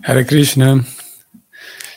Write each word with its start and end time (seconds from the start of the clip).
Hare 0.00 0.24
Krishna. 0.24 0.82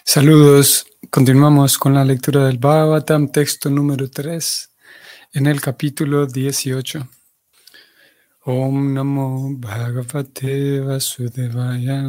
Saludos. 0.03 0.85
Continuamos 1.09 1.77
con 1.77 1.93
la 1.93 2.03
lectura 2.03 2.45
del 2.45 2.57
Bhagavatam, 2.57 3.31
texto 3.31 3.69
número 3.69 4.09
3, 4.09 4.69
en 5.31 5.47
el 5.47 5.61
capítulo 5.61 6.25
18. 6.25 7.07
Om 8.43 8.93
Namo 8.93 9.49
Bhagavate 9.57 10.81
Vasudevaya. 10.81 12.03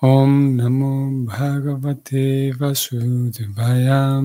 Om 0.00 0.56
Namo 0.56 1.24
Bhagavate 1.26 2.52
Vasudevaya. 2.56 4.22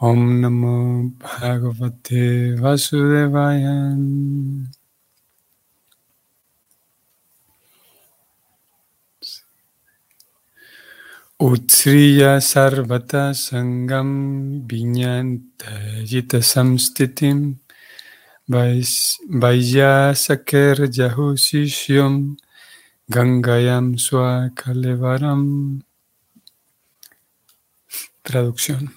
Om 0.00 0.40
Namo 0.40 1.12
Bhagavate 1.16 2.56
Vasudevaya. 2.56 3.96
Utsriya 11.42 12.40
sarvata 12.40 13.34
sangam 13.34 14.62
vinyantayita 14.70 16.38
samstitim 16.40 17.58
jahusishyam 20.86 22.36
gangayam 23.10 23.98
swakalevaram 23.98 25.82
Traducción. 28.22 28.94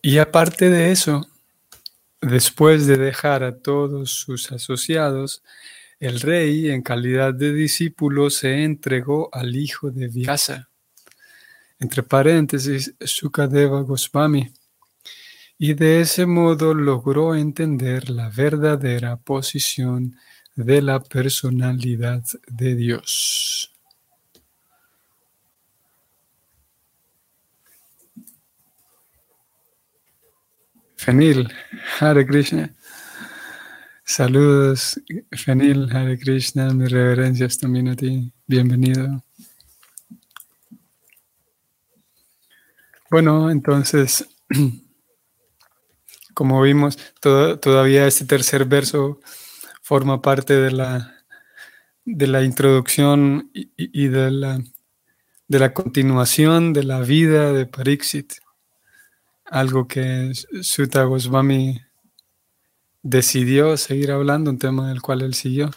Y 0.00 0.16
aparte 0.16 0.70
de 0.70 0.92
eso, 0.92 1.26
después 2.22 2.86
de 2.86 2.96
dejar 2.96 3.42
a 3.44 3.58
todos 3.58 4.12
sus 4.12 4.50
asociados, 4.50 5.42
el 6.00 6.20
rey, 6.20 6.70
en 6.70 6.82
calidad 6.82 7.34
de 7.34 7.52
discípulo, 7.52 8.30
se 8.30 8.62
entregó 8.64 9.28
al 9.32 9.56
hijo 9.56 9.90
de 9.90 10.08
Vyasa, 10.08 10.68
entre 11.78 12.02
paréntesis, 12.02 12.94
Sukadeva 13.00 13.82
Goswami, 13.82 14.52
y 15.58 15.74
de 15.74 16.00
ese 16.00 16.24
modo 16.24 16.72
logró 16.72 17.34
entender 17.34 18.10
la 18.10 18.28
verdadera 18.28 19.16
posición 19.16 20.16
de 20.54 20.82
la 20.82 21.00
personalidad 21.00 22.22
de 22.46 22.74
Dios. 22.76 23.72
Fenil, 30.96 31.48
Hare 32.00 32.26
Krishna. 32.26 32.74
Saludos, 34.08 34.98
Fenil, 35.32 35.94
Hare 35.94 36.18
Krishna, 36.18 36.72
mis 36.72 36.90
reverencias 36.90 37.58
también 37.58 37.88
a 37.88 37.94
ti. 37.94 38.32
Bienvenido. 38.46 39.22
Bueno, 43.10 43.50
entonces, 43.50 44.26
como 46.34 46.62
vimos, 46.62 46.98
todavía 47.20 48.06
este 48.06 48.24
tercer 48.24 48.64
verso 48.64 49.20
forma 49.82 50.22
parte 50.22 50.54
de 50.54 50.70
la, 50.70 51.14
de 52.06 52.26
la 52.28 52.42
introducción 52.42 53.50
y, 53.52 54.08
de, 54.08 54.30
la, 54.30 54.58
de 55.48 55.58
la 55.58 55.74
continuación 55.74 56.72
de 56.72 56.84
la 56.84 57.00
vida 57.00 57.52
de 57.52 57.66
Pariksit, 57.66 58.32
algo 59.44 59.86
que 59.86 60.32
Sutta 60.62 61.04
Goswami 61.04 61.78
decidió 63.08 63.76
seguir 63.76 64.12
hablando, 64.12 64.50
un 64.50 64.58
tema 64.58 64.88
del 64.88 65.00
cual 65.00 65.22
él 65.22 65.34
siguió, 65.34 65.70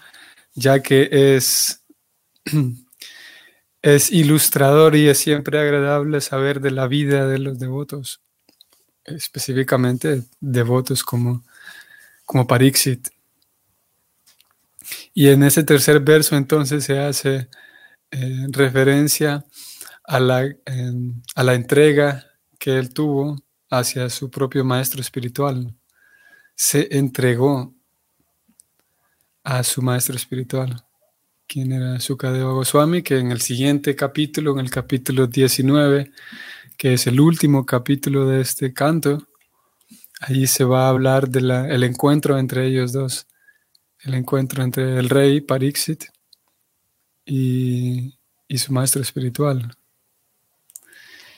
ya 0.54 0.82
que 0.82 1.10
es, 1.36 1.84
es 3.82 4.12
ilustrador 4.12 4.96
y 4.96 5.08
es 5.08 5.18
siempre 5.18 5.60
agradable 5.60 6.22
saber 6.22 6.60
de 6.60 6.72
la 6.72 6.88
vida 6.88 7.28
de 7.28 7.40
los 7.40 7.58
devotos, 7.60 8.22
específicamente 9.06 10.24
devotos 10.40 11.04
como, 11.04 11.44
como. 12.26 12.48
Y 15.14 15.28
en 15.28 15.44
ese 15.44 15.64
tercer 15.64 16.00
verso 16.02 16.36
entonces 16.36 16.84
se 16.84 17.00
hace 17.00 17.50
eh, 18.12 18.48
referencia 18.50 19.46
a 20.04 20.20
la, 20.20 20.54
a 21.36 21.44
la 21.44 21.54
entrega 21.54 22.26
que 22.60 22.78
él 22.78 22.94
tuvo 22.94 23.42
hacia 23.70 24.10
su 24.10 24.30
propio 24.30 24.66
maestro 24.66 25.02
espiritual 25.02 25.74
se 26.62 26.96
entregó 26.96 27.74
a 29.44 29.64
su 29.64 29.82
maestro 29.82 30.16
espiritual, 30.16 30.86
quien 31.48 31.72
era 31.72 32.00
Sukadeva 32.00 32.52
Goswami, 32.52 33.02
que 33.02 33.18
en 33.18 33.32
el 33.32 33.42
siguiente 33.42 33.96
capítulo, 33.96 34.54
en 34.54 34.60
el 34.60 34.70
capítulo 34.70 35.26
19, 35.26 36.12
que 36.78 36.94
es 36.94 37.08
el 37.08 37.20
último 37.20 37.66
capítulo 37.66 38.28
de 38.28 38.42
este 38.42 38.76
canto, 38.76 39.28
ahí 40.20 40.46
se 40.46 40.64
va 40.64 40.86
a 40.86 40.90
hablar 40.90 41.30
del 41.30 41.82
encuentro 41.84 42.38
entre 42.38 42.68
ellos 42.68 42.92
dos, 42.92 43.26
el 44.02 44.14
encuentro 44.14 44.64
entre 44.64 45.00
el 45.00 45.10
rey 45.10 45.42
Pariksit 45.42 46.04
y, 47.26 48.14
su 48.56 48.72
maestro 48.72 49.02
espiritual. 49.02 49.76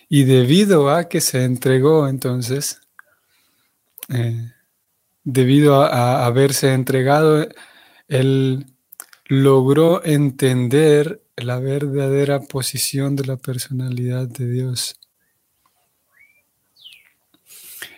Y 0.09 0.25
debido 0.25 0.89
a 0.89 1.07
que 1.07 1.21
se 1.21 1.45
entregó 1.45 2.09
entonces, 2.09 2.81
eh, 4.09 4.51
debido 5.23 5.83
a, 5.83 6.25
haberse 6.25 6.73
entregado, 6.73 7.47
él 8.07 8.65
logró 9.25 10.03
entender 10.05 11.21
la 11.35 11.59
verdadera 11.59 12.41
posición 12.41 13.15
de 13.15 13.25
la 13.25 13.37
personalidad 13.37 14.27
de 14.27 14.49
Dios. 14.49 14.99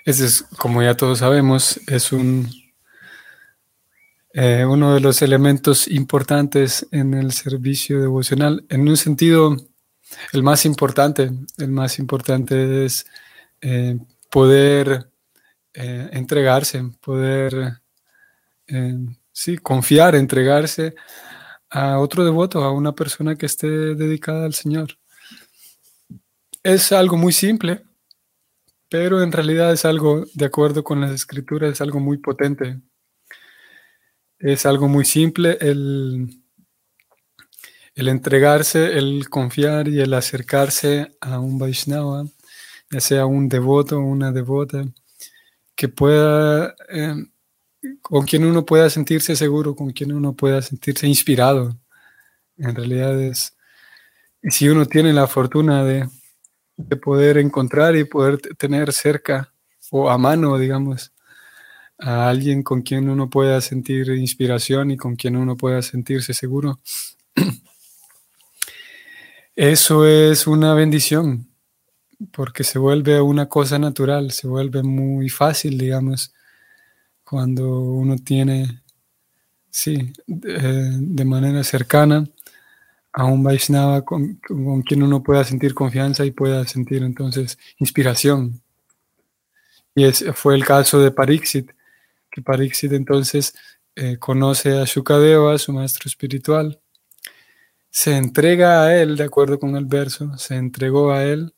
Ese 0.05 0.25
es, 0.25 0.43
como 0.57 0.83
ya 0.83 0.95
todos 0.95 1.19
sabemos, 1.19 1.79
es 1.87 2.11
un, 2.11 2.49
eh, 4.33 4.65
uno 4.65 4.93
de 4.93 4.99
los 4.99 5.21
elementos 5.21 5.87
importantes 5.87 6.85
en 6.91 7.13
el 7.15 7.31
servicio 7.31 7.99
devocional. 7.99 8.65
En 8.69 8.87
un 8.87 8.97
sentido, 8.97 9.57
el 10.31 10.43
más 10.43 10.65
importante, 10.65 11.31
el 11.57 11.69
más 11.69 11.97
importante 11.99 12.85
es 12.85 13.07
eh, 13.61 13.97
poder 14.29 15.09
eh, 15.75 16.09
entregarse, 16.13 16.81
poder, 17.01 17.81
eh, 18.67 18.95
sí, 19.31 19.57
confiar, 19.57 20.15
entregarse 20.15 20.95
a 21.69 21.99
otro 21.99 22.23
devoto, 22.23 22.63
a 22.63 22.71
una 22.71 22.93
persona 22.93 23.35
que 23.35 23.45
esté 23.45 23.67
dedicada 23.67 24.45
al 24.45 24.53
Señor. 24.53 24.97
Es 26.63 26.93
algo 26.93 27.17
muy 27.17 27.33
simple, 27.33 27.83
pero 28.89 29.21
en 29.21 29.33
realidad 29.33 29.73
es 29.73 29.83
algo, 29.83 30.25
de 30.33 30.45
acuerdo 30.45 30.83
con 30.83 31.01
las 31.01 31.11
escrituras, 31.11 31.73
es 31.73 31.81
algo 31.81 31.99
muy 31.99 32.17
potente. 32.19 32.79
Es 34.39 34.65
algo 34.65 34.87
muy 34.87 35.03
simple 35.03 35.57
el, 35.59 36.41
el 37.95 38.07
entregarse, 38.07 38.97
el 38.97 39.27
confiar 39.29 39.89
y 39.89 39.99
el 39.99 40.13
acercarse 40.13 41.17
a 41.19 41.39
un 41.39 41.57
Vaishnava, 41.59 42.25
ya 42.89 42.99
sea 43.01 43.25
un 43.25 43.49
devoto 43.49 43.97
o 43.97 44.05
una 44.05 44.31
devota 44.31 44.85
que 45.75 45.89
pueda, 45.89 46.75
em, 46.89 47.29
con 48.01 48.25
quien 48.25 48.45
uno 48.45 48.65
pueda 48.65 48.89
sentirse 48.89 49.35
seguro, 49.35 49.75
con 49.75 49.91
quien 49.91 50.13
uno 50.13 50.33
pueda 50.33 50.61
sentirse 50.61 51.07
inspirado. 51.07 51.77
En 52.57 52.75
realidad 52.75 53.21
es, 53.21 53.55
si 54.43 54.69
uno 54.69 54.85
tiene 54.85 55.13
la 55.13 55.27
fortuna 55.27 55.83
de, 55.83 56.07
poder 57.01 57.37
encontrar 57.37 57.95
y 57.95 58.03
poder 58.03 58.37
tener 58.57 58.91
cerca 58.91 59.53
o 59.91 60.09
a 60.09 60.17
mano, 60.17 60.57
digamos, 60.57 61.13
a 61.97 62.29
alguien 62.29 62.63
con 62.63 62.81
quien 62.81 63.09
uno 63.09 63.29
pueda 63.29 63.61
sentir 63.61 64.09
inspiración 64.09 64.91
y 64.91 64.97
con 64.97 65.15
quien 65.15 65.37
uno 65.37 65.55
pueda 65.55 65.81
sentirse 65.81 66.33
seguro. 66.33 66.81
Eso 69.55 70.05
es 70.05 70.47
una 70.47 70.73
bendición 70.73 71.54
porque 72.31 72.63
se 72.63 72.79
vuelve 72.79 73.21
una 73.21 73.47
cosa 73.47 73.79
natural, 73.79 74.31
se 74.31 74.47
vuelve 74.47 74.83
muy 74.83 75.29
fácil, 75.29 75.77
digamos, 75.77 76.33
cuando 77.23 77.79
uno 77.81 78.17
tiene, 78.17 78.83
sí, 79.69 80.13
de, 80.27 81.25
manera 81.25 81.63
cercana 81.63 82.25
a 83.13 83.25
un 83.25 83.43
Vaishnava 83.43 84.03
con, 84.03 84.39
quien 84.85 85.03
uno 85.03 85.23
pueda 85.23 85.43
sentir 85.43 85.73
confianza 85.73 86.25
y 86.25 86.31
pueda 86.31 86.65
sentir 86.67 87.03
entonces 87.03 87.57
inspiración. 87.79 88.61
Y 89.95 90.05
ese 90.05 90.33
fue 90.33 90.55
el 90.55 90.65
caso 90.65 90.99
de 90.99 91.11
Pariksit, 91.11 91.71
que 92.29 92.41
Pariksit 92.41 92.91
entonces 92.93 93.55
eh, 93.95 94.17
conoce 94.17 94.77
a 94.77 94.83
Shukadeva, 94.85 95.57
su 95.57 95.71
maestro 95.73 96.07
espiritual, 96.07 96.79
se 97.89 98.17
entrega 98.17 98.83
a 98.83 98.95
él, 99.01 99.15
de 99.15 99.23
acuerdo 99.23 99.57
con 99.57 99.77
el 99.77 99.85
verso, 99.85 100.37
se 100.37 100.55
entregó 100.55 101.11
a 101.11 101.23
él 101.23 101.54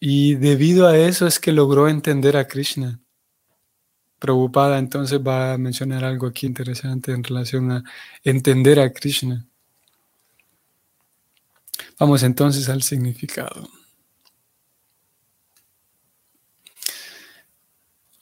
y 0.00 0.36
debido 0.36 0.88
a 0.88 0.96
eso 0.96 1.26
es 1.26 1.38
que 1.38 1.52
logró 1.52 1.86
entender 1.86 2.38
a 2.38 2.48
Krishna. 2.48 2.98
Prabhupada 4.18 4.78
entonces 4.78 5.20
va 5.20 5.52
a 5.52 5.58
mencionar 5.58 6.04
algo 6.04 6.26
aquí 6.26 6.46
interesante 6.46 7.12
en 7.12 7.22
relación 7.22 7.70
a 7.70 7.84
entender 8.24 8.80
a 8.80 8.92
Krishna. 8.92 9.46
Vamos 11.98 12.22
entonces 12.22 12.68
al 12.70 12.82
significado. 12.82 13.68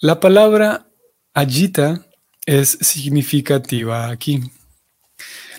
La 0.01 0.19
palabra 0.19 0.89
Ajita 1.33 2.05
es 2.45 2.71
significativa 2.81 4.09
aquí. 4.09 4.41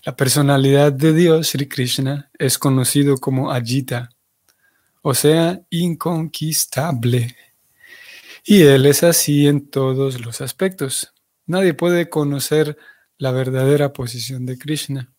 La 0.04 0.16
personalidad 0.16 0.92
de 0.92 1.14
Dios, 1.14 1.50
Sri 1.50 1.68
Krishna, 1.68 2.30
es 2.38 2.58
conocido 2.58 3.18
como 3.18 3.52
Ajita, 3.52 4.10
o 5.02 5.14
sea, 5.14 5.62
inconquistable. 5.70 7.36
Y 8.44 8.64
Él 8.64 8.86
es 8.86 9.04
así 9.04 9.48
en 9.48 9.70
todos 9.70 10.22
los 10.22 10.42
aspectos. 10.42 11.14
Nadie 11.46 11.74
puede 11.74 12.10
conocer 12.10 12.78
la 13.18 13.32
verdadera 13.32 13.94
posición 13.94 14.46
de 14.46 14.58
Krishna. 14.58 15.12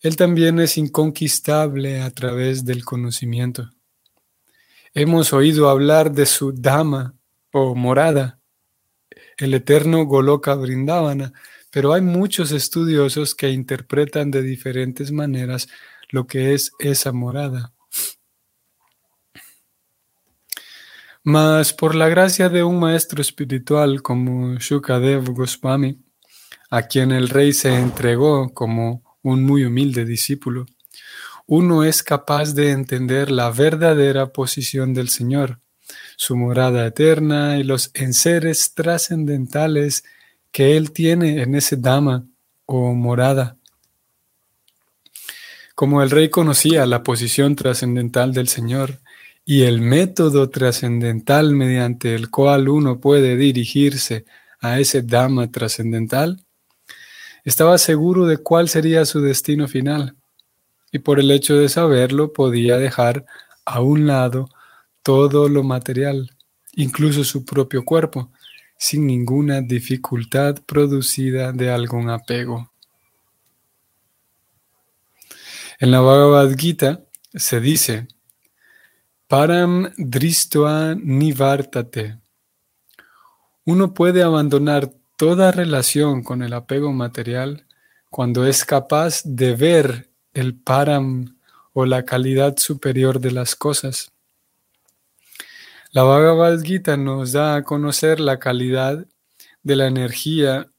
Él 0.00 0.16
también 0.16 0.60
es 0.60 0.78
inconquistable 0.78 2.00
a 2.00 2.10
través 2.10 2.64
del 2.64 2.84
conocimiento. 2.84 3.70
Hemos 4.94 5.32
oído 5.32 5.68
hablar 5.68 6.12
de 6.12 6.26
su 6.26 6.52
Dama 6.52 7.14
o 7.52 7.74
morada, 7.74 8.40
el 9.36 9.54
eterno 9.54 10.04
Goloka 10.04 10.54
Vrindavana, 10.54 11.32
pero 11.70 11.92
hay 11.92 12.00
muchos 12.00 12.52
estudiosos 12.52 13.34
que 13.34 13.50
interpretan 13.50 14.30
de 14.30 14.42
diferentes 14.42 15.12
maneras 15.12 15.68
lo 16.08 16.26
que 16.26 16.54
es 16.54 16.72
esa 16.78 17.12
morada. 17.12 17.75
Mas 21.28 21.72
por 21.72 21.96
la 21.96 22.08
gracia 22.08 22.48
de 22.48 22.62
un 22.62 22.78
maestro 22.78 23.20
espiritual 23.20 24.00
como 24.00 24.60
Shukadev 24.60 25.32
Goswami, 25.32 25.98
a 26.70 26.82
quien 26.82 27.10
el 27.10 27.28
rey 27.28 27.52
se 27.52 27.74
entregó 27.74 28.54
como 28.54 29.02
un 29.22 29.42
muy 29.42 29.64
humilde 29.64 30.04
discípulo, 30.04 30.66
uno 31.46 31.82
es 31.82 32.04
capaz 32.04 32.54
de 32.54 32.70
entender 32.70 33.32
la 33.32 33.50
verdadera 33.50 34.32
posición 34.32 34.94
del 34.94 35.08
Señor, 35.08 35.58
su 36.16 36.36
morada 36.36 36.86
eterna 36.86 37.58
y 37.58 37.64
los 37.64 37.90
enseres 37.94 38.74
trascendentales 38.74 40.04
que 40.52 40.76
Él 40.76 40.92
tiene 40.92 41.42
en 41.42 41.56
ese 41.56 41.76
dama 41.76 42.24
o 42.66 42.94
morada. 42.94 43.56
Como 45.74 46.04
el 46.04 46.10
rey 46.10 46.30
conocía 46.30 46.86
la 46.86 47.02
posición 47.02 47.56
trascendental 47.56 48.32
del 48.32 48.46
Señor 48.46 49.00
y 49.48 49.62
el 49.62 49.80
método 49.80 50.50
trascendental 50.50 51.54
mediante 51.54 52.16
el 52.16 52.30
cual 52.30 52.68
uno 52.68 52.98
puede 52.98 53.36
dirigirse 53.36 54.24
a 54.60 54.80
ese 54.80 55.02
dama 55.02 55.52
trascendental, 55.52 56.44
estaba 57.44 57.78
seguro 57.78 58.26
de 58.26 58.38
cuál 58.38 58.68
sería 58.68 59.04
su 59.04 59.20
destino 59.20 59.68
final, 59.68 60.16
y 60.90 60.98
por 60.98 61.20
el 61.20 61.30
hecho 61.30 61.56
de 61.56 61.68
saberlo 61.68 62.32
podía 62.32 62.76
dejar 62.76 63.24
a 63.64 63.80
un 63.82 64.08
lado 64.08 64.48
todo 65.04 65.48
lo 65.48 65.62
material, 65.62 66.32
incluso 66.72 67.22
su 67.22 67.44
propio 67.44 67.84
cuerpo, 67.84 68.32
sin 68.76 69.06
ninguna 69.06 69.60
dificultad 69.60 70.56
producida 70.66 71.52
de 71.52 71.70
algún 71.70 72.10
apego. 72.10 72.72
En 75.78 75.92
la 75.92 76.00
Bhagavad 76.00 76.52
Gita 76.56 77.04
se 77.32 77.60
dice, 77.60 78.08
Param 79.28 79.92
dristoa 79.98 80.94
nivartate. 80.94 82.20
Uno 83.64 83.92
puede 83.92 84.22
abandonar 84.22 84.92
toda 85.16 85.50
relación 85.50 86.22
con 86.22 86.42
el 86.42 86.52
apego 86.52 86.92
material 86.92 87.66
cuando 88.08 88.46
es 88.46 88.64
capaz 88.64 89.22
de 89.24 89.56
ver 89.56 90.10
el 90.32 90.54
param 90.54 91.36
o 91.72 91.86
la 91.86 92.04
calidad 92.04 92.56
superior 92.56 93.18
de 93.18 93.32
las 93.32 93.56
cosas. 93.56 94.12
La 95.90 96.04
Bhagavad 96.04 96.62
Gita 96.62 96.96
nos 96.96 97.32
da 97.32 97.56
a 97.56 97.64
conocer 97.64 98.20
la 98.20 98.38
calidad 98.38 99.06
de 99.64 99.74
la 99.74 99.88
energía. 99.88 100.70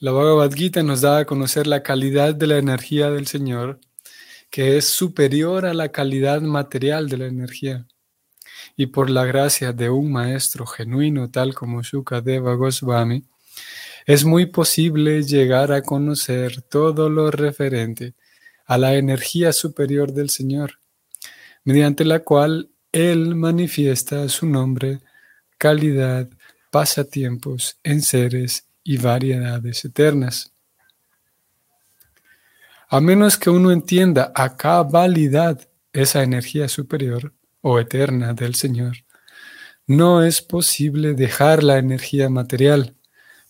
La 0.00 0.10
Bhagavad 0.10 0.52
Gita 0.52 0.82
nos 0.82 1.00
da 1.00 1.18
a 1.18 1.24
conocer 1.26 1.68
la 1.68 1.84
calidad 1.84 2.34
de 2.34 2.48
la 2.48 2.58
energía 2.58 3.10
del 3.10 3.28
Señor, 3.28 3.78
que 4.50 4.76
es 4.76 4.88
superior 4.88 5.64
a 5.64 5.74
la 5.74 5.90
calidad 5.90 6.40
material 6.42 7.08
de 7.08 7.16
la 7.16 7.26
energía 7.26 7.86
y 8.76 8.86
por 8.86 9.10
la 9.10 9.24
gracia 9.24 9.72
de 9.72 9.90
un 9.90 10.12
maestro 10.12 10.66
genuino 10.66 11.30
tal 11.30 11.54
como 11.54 11.82
Shukadeva 11.82 12.54
Goswami, 12.54 13.24
es 14.06 14.24
muy 14.24 14.46
posible 14.46 15.22
llegar 15.22 15.72
a 15.72 15.82
conocer 15.82 16.62
todo 16.62 17.08
lo 17.08 17.30
referente 17.30 18.14
a 18.66 18.78
la 18.78 18.94
energía 18.94 19.52
superior 19.52 20.12
del 20.12 20.30
Señor, 20.30 20.78
mediante 21.64 22.04
la 22.04 22.20
cual 22.20 22.70
Él 22.92 23.34
manifiesta 23.34 24.28
su 24.28 24.46
nombre, 24.46 25.00
calidad, 25.58 26.28
pasatiempos, 26.70 27.78
enseres 27.82 28.66
y 28.82 28.96
variedades 28.96 29.84
eternas. 29.84 30.52
A 32.92 33.00
menos 33.00 33.38
que 33.38 33.50
uno 33.50 33.70
entienda 33.70 34.32
a 34.34 34.56
cabalidad 34.56 35.60
esa 35.92 36.24
energía 36.24 36.66
superior, 36.66 37.32
o 37.60 37.78
eterna 37.78 38.34
del 38.34 38.56
Señor, 38.56 38.96
no 39.86 40.24
es 40.24 40.42
posible 40.42 41.14
dejar 41.14 41.62
la 41.62 41.78
energía 41.78 42.28
material, 42.28 42.96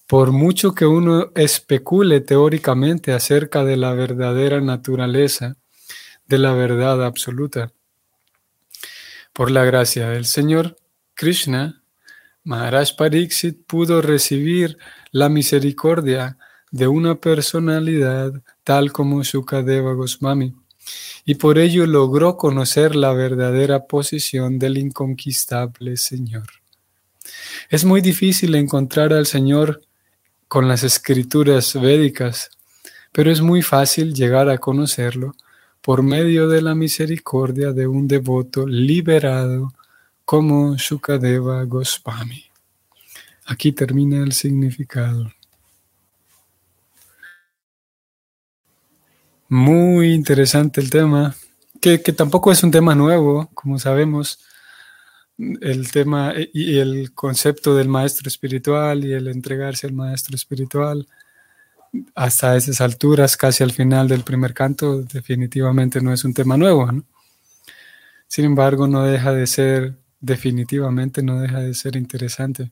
por 0.06 0.30
mucho 0.32 0.74
que 0.74 0.84
uno 0.84 1.32
especule 1.34 2.20
teóricamente 2.20 3.14
acerca 3.14 3.64
de 3.64 3.78
la 3.78 3.94
verdadera 3.94 4.60
naturaleza 4.60 5.56
de 6.26 6.36
la 6.36 6.52
verdad 6.52 7.02
absoluta. 7.02 7.72
Por 9.32 9.50
la 9.50 9.64
gracia 9.64 10.10
del 10.10 10.26
Señor, 10.26 10.76
Krishna, 11.14 11.82
Maharaj 12.44 12.94
Pariksit 12.94 13.64
pudo 13.66 14.02
recibir 14.02 14.76
la 15.12 15.30
misericordia 15.30 16.36
de 16.70 16.88
una 16.88 17.14
personalidad 17.14 18.42
tal 18.64 18.92
como 18.92 19.24
Sukadeva 19.24 19.92
Goswami 19.94 20.54
y 21.24 21.36
por 21.36 21.58
ello 21.58 21.86
logró 21.86 22.36
conocer 22.36 22.96
la 22.96 23.12
verdadera 23.12 23.86
posición 23.86 24.58
del 24.58 24.78
inconquistable 24.78 25.96
Señor. 25.96 26.46
Es 27.68 27.84
muy 27.84 28.00
difícil 28.00 28.54
encontrar 28.54 29.12
al 29.12 29.26
Señor 29.26 29.82
con 30.48 30.66
las 30.66 30.82
escrituras 30.82 31.74
védicas, 31.80 32.50
pero 33.12 33.30
es 33.30 33.40
muy 33.40 33.62
fácil 33.62 34.14
llegar 34.14 34.48
a 34.48 34.58
conocerlo 34.58 35.34
por 35.80 36.02
medio 36.02 36.48
de 36.48 36.62
la 36.62 36.74
misericordia 36.74 37.72
de 37.72 37.86
un 37.86 38.08
devoto 38.08 38.66
liberado 38.66 39.72
como 40.24 40.76
Shukadeva 40.76 41.64
Goswami. 41.64 42.44
Aquí 43.46 43.72
termina 43.72 44.22
el 44.22 44.32
significado. 44.32 45.32
Muy 49.50 50.14
interesante 50.14 50.80
el 50.80 50.90
tema, 50.90 51.34
que, 51.80 51.98
tampoco 51.98 52.52
es 52.52 52.62
un 52.62 52.70
tema 52.70 52.94
nuevo, 52.94 53.50
como 53.52 53.80
sabemos. 53.80 54.38
El 55.60 55.90
tema 55.90 56.34
y 56.52 56.78
el 56.78 57.12
concepto 57.14 57.74
del 57.74 57.88
maestro 57.88 58.28
espiritual 58.28 59.04
y 59.04 59.12
el 59.12 59.26
entregarse 59.26 59.88
al 59.88 59.92
maestro 59.92 60.36
espiritual 60.36 61.08
hasta 62.14 62.56
esas 62.56 62.80
alturas, 62.80 63.36
casi 63.36 63.64
al 63.64 63.72
final 63.72 64.06
del 64.06 64.22
primer 64.22 64.54
canto, 64.54 65.02
definitivamente 65.02 66.00
no 66.00 66.12
es 66.12 66.24
un 66.24 66.32
tema 66.32 66.56
nuevo. 66.56 66.88
Sin 68.28 68.44
embargo, 68.44 68.86
no 68.86 69.02
deja 69.02 69.32
de 69.32 69.48
ser, 69.48 69.96
definitivamente 70.20 71.24
no 71.24 71.40
deja 71.40 71.58
de 71.58 71.74
ser 71.74 71.96
interesante. 71.96 72.70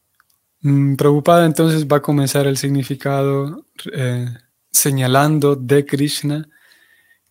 Mm, 0.00 0.50
Prabhupada 0.96 1.46
entonces 1.46 1.86
va 1.86 1.98
a 1.98 2.02
comenzar 2.02 2.46
el 2.46 2.56
significado 2.56 3.64
eh, 3.92 4.26
señalando 4.70 5.54
de 5.54 5.84
Krishna 5.84 6.48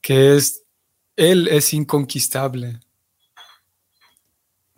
que 0.06 0.36
es 0.36 0.64
Él 1.16 1.48
es 1.48 1.74
inconquistable, 1.74 2.80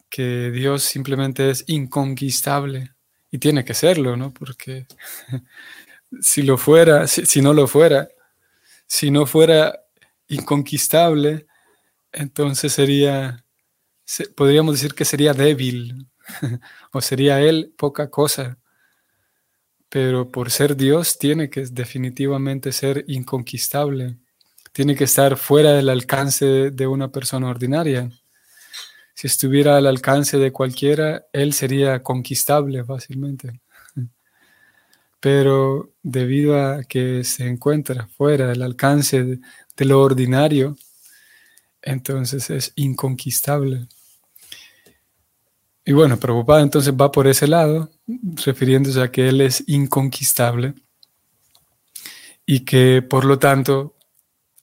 que 0.10 0.52
Dios 0.52 0.84
simplemente 0.84 1.50
es 1.50 1.66
inconquistable 1.68 2.94
y 3.30 3.38
tiene 3.38 3.66
que 3.66 3.74
serlo, 3.74 4.16
¿no? 4.16 4.34
Porque 4.34 4.88
si 6.22 6.44
lo 6.44 6.58
fuera, 6.58 7.08
si, 7.08 7.42
no 7.42 7.54
lo 7.54 7.68
fuera, 7.68 8.08
si 8.86 9.12
no 9.12 9.26
fuera 9.26 9.78
inconquistable, 10.30 11.46
entonces 12.14 12.72
sería, 12.72 13.44
podríamos 14.34 14.76
decir 14.76 14.94
que 14.94 15.04
sería 15.04 15.34
débil, 15.34 16.08
o 16.92 17.02
sería 17.02 17.42
Él 17.42 17.74
poca 17.78 18.10
cosa. 18.10 18.58
Pero 19.90 20.30
por 20.30 20.52
ser 20.52 20.76
Dios 20.76 21.18
tiene 21.18 21.50
que 21.50 21.66
definitivamente 21.66 22.72
ser 22.72 23.06
inconquistable, 23.08 24.18
tiene 24.74 24.96
que 24.96 25.06
estar 25.06 25.38
fuera 25.38 25.74
del 25.74 25.90
alcance 25.90 26.72
de 26.72 26.88
una 26.88 27.12
persona 27.12 27.50
ordinaria. 27.50 28.12
Si 29.16 29.26
estuviera 29.26 29.78
al 29.78 29.88
alcance 29.88 30.38
de 30.38 30.52
cualquiera, 30.52 31.26
él 31.34 31.54
sería 31.54 32.04
conquistable 32.04 32.84
fácilmente. 32.84 33.60
Pero 35.20 35.94
debido 36.04 36.62
a 36.62 36.84
que 36.84 37.24
se 37.24 37.48
encuentra 37.48 38.06
fuera 38.06 38.50
del 38.50 38.62
alcance 38.62 39.24
de, 39.24 39.86
lo 39.86 40.02
ordinario, 40.02 40.78
entonces 41.82 42.52
es 42.52 42.74
inconquistable. 42.76 43.88
Y 45.88 45.94
bueno, 45.94 46.20
preocupado 46.20 46.60
entonces 46.60 46.94
va 46.94 47.14
por 47.14 47.28
ese 47.28 47.48
lado, 47.48 47.90
refiriéndose 48.46 49.02
a 49.02 49.10
que 49.10 49.30
él 49.30 49.40
es 49.40 49.64
inconquistable 49.68 50.74
y 52.46 52.66
que 52.66 53.02
por 53.02 53.24
lo 53.24 53.40
tanto, 53.40 53.96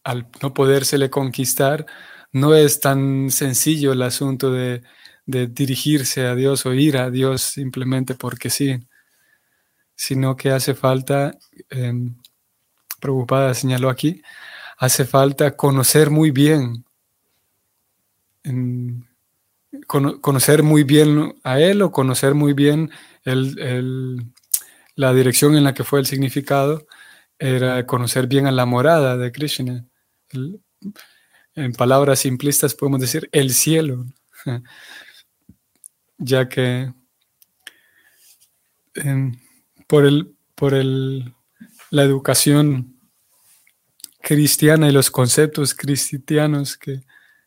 al 0.04 0.28
no 0.42 0.52
podérsele 0.52 1.08
conquistar, 1.08 1.86
no 2.32 2.54
es 2.54 2.78
tan 2.78 3.30
sencillo 3.30 3.92
el 3.92 4.02
asunto 4.02 4.52
de, 4.52 4.82
dirigirse 5.24 6.26
a 6.26 6.34
Dios 6.34 6.66
o 6.66 6.74
ir 6.74 6.98
a 6.98 7.10
Dios 7.10 7.40
simplemente 7.40 8.14
porque 8.14 8.50
sí, 8.50 8.86
sino 9.94 10.36
que 10.36 10.50
hace 10.50 10.74
falta, 10.74 11.38
em, 11.70 12.16
preocupada 13.00 13.54
señaló 13.54 13.88
aquí, 13.88 14.20
hace 14.76 15.06
falta 15.06 15.56
conocer 15.56 16.10
muy 16.10 16.30
bien, 16.32 16.84
conocer 19.86 20.62
muy 20.62 20.84
bien 20.84 21.34
a 21.44 21.60
Él 21.60 21.82
o 21.82 21.92
conocer 21.92 22.34
muy 22.34 22.52
bien 22.52 22.90
la 24.96 25.12
dirección 25.12 25.56
en 25.56 25.64
la 25.64 25.74
que 25.74 25.84
fue 25.84 26.00
el 26.00 26.06
significado, 26.06 26.86
era 27.38 27.84
conocer 27.86 28.26
bien 28.26 28.46
a 28.46 28.52
la 28.52 28.66
morada 28.66 29.16
de 29.16 29.32
Krishna. 29.32 29.84
En 31.54 31.72
palabras 31.72 32.20
simplistas 32.20 32.74
podemos 32.74 33.00
decir 33.00 33.28
el 33.32 33.52
cielo, 33.52 34.06
ya 36.18 36.48
que 36.48 36.92
em, 38.94 39.40
por, 39.86 40.06
el, 40.06 40.36
por 40.54 40.74
el, 40.74 41.34
la 41.90 42.02
educación 42.02 42.98
cristiana 44.20 44.88
y 44.88 44.92
los 44.92 45.10
conceptos 45.10 45.74
cristianos 45.74 46.76
que 46.76 47.02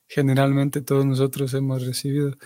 generalmente 0.08 0.82
todos 0.82 1.06
nosotros 1.06 1.54
hemos 1.54 1.86
recibido, 1.86 2.38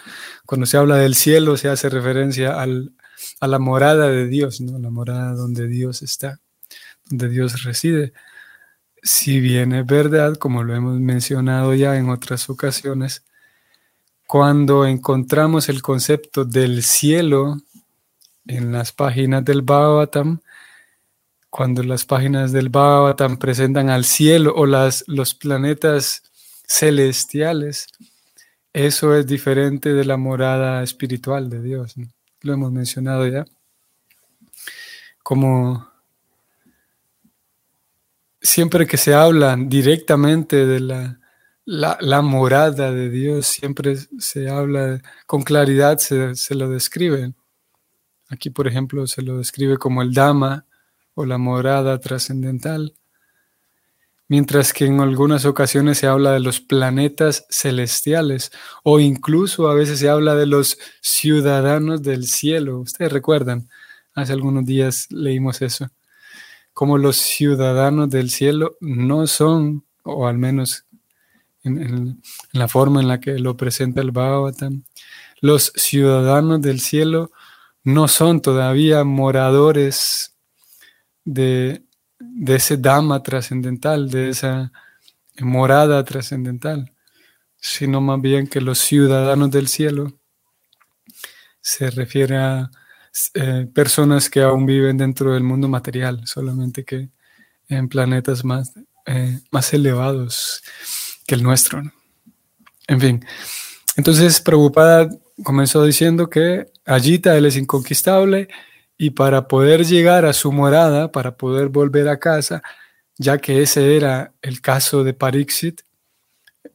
cuando 0.46 0.66
se 0.66 0.78
habla 0.78 0.98
del 0.98 1.16
cielo 1.16 1.58
se 1.58 1.70
hace 1.70 1.90
referencia 1.90 2.60
al, 2.60 2.94
a 3.40 3.48
la 3.48 3.60
morada 3.60 4.10
de 4.10 4.28
Dios, 4.28 4.62
¿no? 4.62 4.80
la 4.80 4.90
morada 4.90 5.34
donde 5.34 5.68
Dios 5.68 6.02
está, 6.02 6.40
donde 7.10 7.30
Dios 7.30 7.64
reside. 7.64 8.14
Si 9.04 9.40
bien 9.40 9.74
es 9.74 9.86
verdad, 9.86 10.36
como 10.36 10.64
lo 10.64 10.76
hemos 10.76 11.00
mencionado 11.00 11.74
ya 11.74 11.98
en 11.98 12.10
otras 12.10 12.50
ocasiones, 12.50 13.24
cuando 14.28 14.86
encontramos 14.86 15.70
el 15.70 15.82
concepto 15.82 16.46
del 16.46 16.84
cielo 16.84 17.58
en 18.48 18.72
las 18.72 18.92
páginas 18.92 19.44
del 19.44 19.62
Bhagavatam, 19.62 20.40
cuando 21.50 21.84
las 21.84 22.06
páginas 22.06 22.54
del 22.54 22.70
Bhagavatam 22.70 23.38
presentan 23.38 23.90
al 23.90 24.06
cielo 24.06 24.54
o 24.56 24.66
las, 24.66 25.04
los 25.08 25.36
planetas 25.36 26.31
celestiales, 26.72 27.88
eso 28.74 29.16
es 29.16 29.28
diferente 29.28 29.94
de 29.94 30.06
la 30.06 30.18
morada 30.18 30.82
espiritual 30.84 31.50
de 31.50 31.62
Dios. 31.62 31.96
Lo 32.42 32.54
hemos 32.54 32.72
mencionado 32.72 33.28
ya. 33.28 33.46
Como 35.22 35.92
siempre 38.42 38.88
que 38.88 38.98
se 38.98 39.14
habla 39.14 39.56
directamente 39.58 40.66
de 40.66 40.80
la, 40.80 41.20
la, 41.66 42.22
morada 42.22 42.92
de 42.92 43.10
Dios, 43.10 43.46
siempre 43.46 43.98
se 44.20 44.50
habla 44.50 45.02
con 45.28 45.44
claridad, 45.44 45.98
se, 45.98 46.36
se, 46.36 46.56
lo 46.56 46.70
describe. 46.70 47.34
Aquí, 48.30 48.50
por 48.50 48.68
ejemplo, 48.68 49.06
se 49.08 49.22
lo 49.22 49.38
describe 49.38 49.78
como 49.78 50.02
el 50.02 50.14
Dama 50.14 50.66
o 51.14 51.26
la 51.26 51.38
morada 51.38 52.00
trascendental, 52.00 52.94
mientras 54.32 54.72
que 54.72 54.86
en 54.86 55.02
algunas 55.02 55.44
ocasiones 55.44 55.98
se 55.98 56.08
habla 56.08 56.32
de 56.32 56.40
los 56.40 56.62
planetas 56.62 57.46
celestiales 57.50 58.50
o 58.82 59.02
incluso 59.02 59.68
a 59.68 59.74
veces 59.74 60.00
se 60.00 60.08
habla 60.08 60.36
de 60.36 60.46
los 60.46 60.80
ciudadanos 61.02 62.02
del 62.02 62.26
cielo. 62.26 62.80
Ustedes 62.80 63.12
recuerdan, 63.12 63.68
hace 64.16 64.32
algunos 64.32 64.66
días 64.66 65.08
leímos 65.10 65.62
eso 65.62 65.90
como 66.74 66.98
los 66.98 67.18
ciudadanos 67.18 68.10
del 68.10 68.30
cielo 68.30 68.78
no 68.80 69.28
son, 69.28 69.84
o 70.04 70.28
al 70.28 70.38
menos 70.38 70.86
en, 71.64 72.22
la 72.54 72.70
forma 72.70 73.02
en 73.02 73.10
la 73.10 73.20
que 73.20 73.38
lo 73.38 73.58
presenta 73.58 74.00
el 74.00 74.12
Bhagavatam, 74.12 74.84
los 75.42 75.74
ciudadanos 75.76 76.62
del 76.62 76.80
cielo 76.80 77.32
no 77.84 78.08
son 78.08 78.42
todavía 78.42 79.04
moradores 79.04 80.38
de, 81.26 81.84
de 82.42 82.56
ese 82.56 82.76
Dhamma 82.78 83.22
trascendental, 83.22 84.10
de 84.10 84.30
esa 84.30 84.72
morada 85.40 86.04
trascendental, 86.04 86.92
sino 87.56 88.02
más 88.02 88.20
bien 88.20 88.48
que 88.48 88.60
los 88.60 88.80
ciudadanos 88.80 89.52
del 89.52 89.68
cielo 89.68 90.12
se 91.62 91.92
refiere 91.92 92.38
a 92.38 92.72
eh, 93.36 93.68
personas 93.72 94.28
que 94.28 94.42
aún 94.42 94.66
viven 94.66 94.98
dentro 94.98 95.36
del 95.36 95.44
mundo 95.44 95.68
material, 95.68 96.24
solamente 96.26 96.84
que 96.84 97.10
en 97.70 97.88
planetas 97.88 98.44
más, 98.44 98.74
eh, 99.06 99.40
más 99.52 99.72
elevados 99.76 100.64
que 101.28 101.36
el 101.36 101.44
nuestro. 101.44 101.84
En 102.88 103.00
fin, 103.00 103.26
entonces 103.98 104.42
preocupada 104.42 105.08
comenzó 105.44 105.84
diciendo 105.84 106.28
que 106.28 106.66
Allita 106.86 107.38
él 107.38 107.46
es 107.46 107.56
inconquistable 107.56 108.48
y 109.02 109.10
para 109.10 109.48
poder 109.48 109.84
llegar 109.84 110.26
a 110.26 110.32
su 110.32 110.52
morada, 110.52 111.12
para 111.12 111.36
poder 111.36 111.70
volver 111.70 112.08
a 112.08 112.20
casa, 112.20 112.62
ya 113.18 113.40
que 113.40 113.64
ese 113.64 113.98
era 113.98 114.32
el 114.44 114.62
caso 114.62 115.04
de 115.04 115.16
Parixit, 115.16 115.82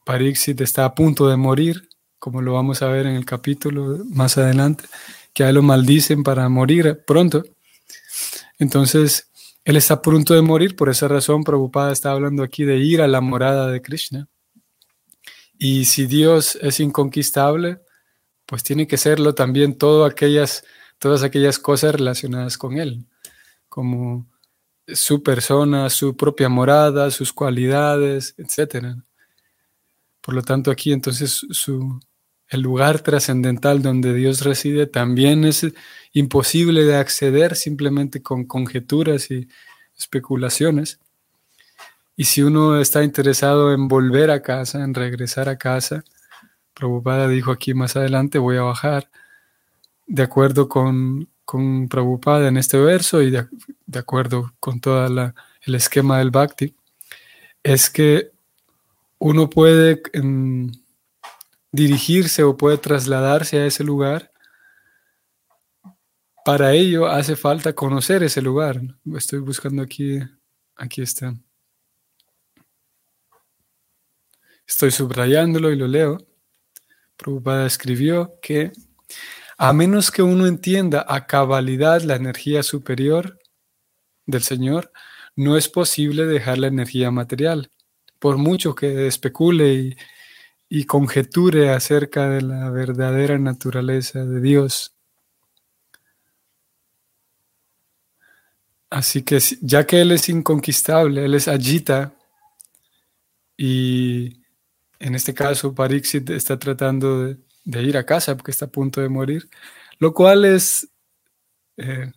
Parixit 0.04 0.60
está 0.60 0.86
a 0.86 0.92
punto 0.92 1.28
de 1.28 1.36
morir, 1.36 1.88
como 2.18 2.42
lo 2.42 2.54
vamos 2.54 2.82
a 2.82 2.88
ver 2.88 3.06
en 3.06 3.14
el 3.14 3.24
capítulo 3.24 4.04
más 4.06 4.38
adelante, 4.38 4.86
que 5.32 5.44
a 5.44 5.50
él 5.50 5.54
lo 5.54 5.62
maldicen 5.62 6.24
para 6.24 6.48
morir 6.48 7.04
pronto. 7.06 7.44
Entonces, 8.58 9.30
él 9.64 9.76
está 9.76 9.94
a 9.94 10.02
punto 10.02 10.34
de 10.34 10.42
morir, 10.42 10.74
por 10.74 10.88
esa 10.88 11.06
razón 11.06 11.44
preocupada 11.44 11.92
está 11.92 12.10
hablando 12.10 12.42
aquí 12.42 12.64
de 12.64 12.78
ir 12.78 13.02
a 13.02 13.06
la 13.06 13.20
morada 13.20 13.68
de 13.68 13.80
Krishna. 13.80 14.26
Y 15.58 15.84
si 15.84 16.06
Dios 16.06 16.58
es 16.60 16.80
inconquistable, 16.80 17.78
pues 18.46 18.64
tiene 18.64 18.88
que 18.88 18.96
serlo 18.96 19.36
también 19.36 19.78
todo 19.78 20.04
aquellas, 20.04 20.64
todas 20.98 21.22
aquellas 21.22 21.58
cosas 21.58 21.94
relacionadas 21.94 22.58
con 22.58 22.78
Él, 22.78 23.06
como 23.68 24.26
su 24.86 25.22
persona, 25.22 25.90
su 25.90 26.16
propia 26.16 26.48
morada, 26.48 27.10
sus 27.10 27.32
cualidades, 27.32 28.34
etc. 28.38 28.96
Por 30.20 30.34
lo 30.34 30.42
tanto, 30.42 30.70
aquí 30.70 30.92
entonces 30.92 31.46
su, 31.50 32.00
el 32.48 32.60
lugar 32.60 33.00
trascendental 33.00 33.82
donde 33.82 34.14
Dios 34.14 34.42
reside 34.42 34.86
también 34.86 35.44
es 35.44 35.66
imposible 36.12 36.84
de 36.84 36.96
acceder 36.96 37.56
simplemente 37.56 38.22
con 38.22 38.44
conjeturas 38.44 39.30
y 39.30 39.48
especulaciones. 39.98 41.00
Y 42.16 42.24
si 42.24 42.42
uno 42.42 42.80
está 42.80 43.02
interesado 43.02 43.74
en 43.74 43.88
volver 43.88 44.30
a 44.30 44.42
casa, 44.42 44.82
en 44.84 44.94
regresar 44.94 45.48
a 45.48 45.58
casa, 45.58 46.04
Prabhupada 46.72 47.28
dijo 47.28 47.52
aquí 47.52 47.74
más 47.74 47.96
adelante, 47.96 48.38
voy 48.38 48.56
a 48.56 48.62
bajar, 48.62 49.10
de 50.06 50.22
acuerdo 50.22 50.68
con, 50.68 51.28
con 51.44 51.88
Prabhupada 51.88 52.48
en 52.48 52.56
este 52.56 52.78
verso 52.78 53.22
y 53.22 53.30
de, 53.30 53.46
acuerdo 53.98 54.52
con 54.60 54.80
todo 54.80 55.06
el 55.06 55.74
esquema 55.74 56.18
del 56.18 56.30
Bhakti, 56.30 56.74
es 57.62 57.90
que 57.90 58.30
uno 59.18 59.48
puede 59.48 60.02
dirigirse 61.72 62.42
o 62.42 62.56
puede 62.56 62.78
trasladarse 62.78 63.58
a 63.58 63.66
ese 63.66 63.84
lugar, 63.84 64.32
para 66.44 66.72
ello 66.72 67.06
hace 67.06 67.34
falta 67.34 67.72
conocer 67.72 68.22
ese 68.22 68.40
lugar. 68.40 68.80
Estoy 69.16 69.40
buscando 69.40 69.82
aquí, 69.82 70.20
aquí 70.76 71.02
está. 71.02 71.34
Estoy 74.66 74.92
subrayándolo 74.92 75.72
y 75.72 75.76
lo 75.76 75.88
leo. 75.88 76.18
Prabhupada 77.16 77.66
escribió 77.66 78.38
que 78.40 78.72
a 79.56 79.72
menos 79.72 80.10
que 80.10 80.22
uno 80.22 80.46
entienda 80.46 81.04
a 81.08 81.26
cabalidad 81.26 82.02
la 82.02 82.16
energía 82.16 82.62
superior 82.62 83.38
del 84.26 84.42
Señor, 84.42 84.92
no 85.34 85.56
es 85.56 85.68
posible 85.68 86.26
dejar 86.26 86.58
la 86.58 86.66
energía 86.68 87.10
material. 87.10 87.70
Por 88.18 88.38
mucho 88.38 88.74
que 88.74 89.06
especule 89.06 89.74
y, 89.74 89.96
y 90.68 90.84
conjeture 90.84 91.70
acerca 91.70 92.28
de 92.28 92.42
la 92.42 92.70
verdadera 92.70 93.38
naturaleza 93.38 94.24
de 94.24 94.40
Dios. 94.40 94.94
Así 98.90 99.22
que 99.22 99.38
ya 99.60 99.86
que 99.86 100.00
Él 100.00 100.12
es 100.12 100.28
inconquistable, 100.28 101.24
Él 101.24 101.34
es 101.34 101.48
Ajita, 101.48 102.16
y 103.56 104.42
en 104.98 105.14
este 105.14 105.34
caso 105.34 105.74
Pariksit 105.74 106.30
está 106.30 106.58
tratando 106.58 107.24
de, 107.24 107.38
ir 107.66 107.96
a 107.96 108.04
casa 108.04 108.36
porque 108.36 108.52
está 108.52 108.66
a 108.66 108.70
punto 108.70 109.00
de 109.00 109.08
morir, 109.08 109.48
lo 109.98 110.12
cual 110.14 110.44
es 110.44 110.88
eh, 111.76 112.12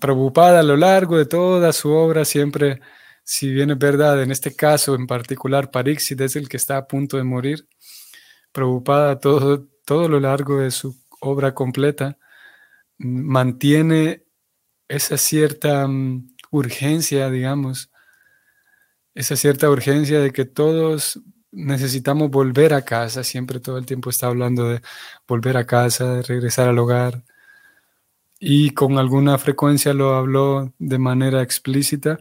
preocupada 0.00 0.60
a 0.60 0.62
lo 0.62 0.76
largo 0.76 1.16
de 1.16 1.26
toda 1.26 1.72
su 1.72 1.90
obra, 1.90 2.24
siempre, 2.24 2.80
si 3.24 3.52
bien 3.52 3.70
es 3.70 3.78
verdad, 3.78 4.22
en 4.22 4.30
este 4.30 4.54
caso 4.54 4.94
en 4.94 5.06
particular 5.06 5.70
Pariksit 5.70 6.20
es 6.20 6.36
el 6.36 6.48
que 6.48 6.56
está 6.56 6.76
a 6.76 6.86
punto 6.86 7.16
de 7.16 7.24
morir, 7.24 7.68
preocupada 8.52 9.18
todo, 9.18 9.66
todo 9.84 10.08
lo 10.08 10.20
largo 10.20 10.60
de 10.60 10.70
su 10.70 10.96
obra 11.20 11.54
completa, 11.54 12.18
mantiene 12.98 14.24
esa 14.88 15.18
cierta 15.18 15.86
mm, 15.86 16.36
urgencia, 16.50 17.30
digamos, 17.30 17.90
esa 19.14 19.36
cierta 19.36 19.70
urgencia 19.70 20.20
de 20.20 20.30
que 20.30 20.44
todos 20.44 21.20
necesitamos 21.56 22.30
volver 22.30 22.74
a 22.74 22.82
casa, 22.84 23.24
siempre 23.24 23.60
todo 23.60 23.78
el 23.78 23.86
tiempo 23.86 24.10
está 24.10 24.26
hablando 24.28 24.68
de 24.68 24.82
volver 25.26 25.56
a 25.56 25.66
casa, 25.66 26.14
de 26.16 26.22
regresar 26.22 26.68
al 26.68 26.78
hogar, 26.78 27.24
y 28.38 28.70
con 28.70 28.98
alguna 28.98 29.38
frecuencia 29.38 29.94
lo 29.94 30.14
habló 30.14 30.72
de 30.78 30.98
manera 30.98 31.42
explícita, 31.42 32.18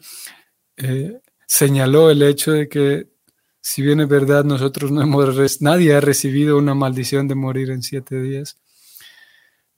eh, 0.77 1.19
señaló 1.47 2.09
el 2.09 2.23
hecho 2.23 2.53
de 2.53 2.69
que 2.69 3.09
si 3.61 3.81
bien 3.81 3.99
es 3.99 4.07
verdad, 4.07 4.45
nosotros 4.45 4.91
no 4.91 5.01
hemos, 5.01 5.61
nadie 5.61 5.95
ha 5.95 6.01
recibido 6.01 6.57
una 6.57 6.75
maldición 6.75 7.27
de 7.27 7.35
morir 7.35 7.71
en 7.71 7.83
siete 7.83 8.21
días, 8.21 8.57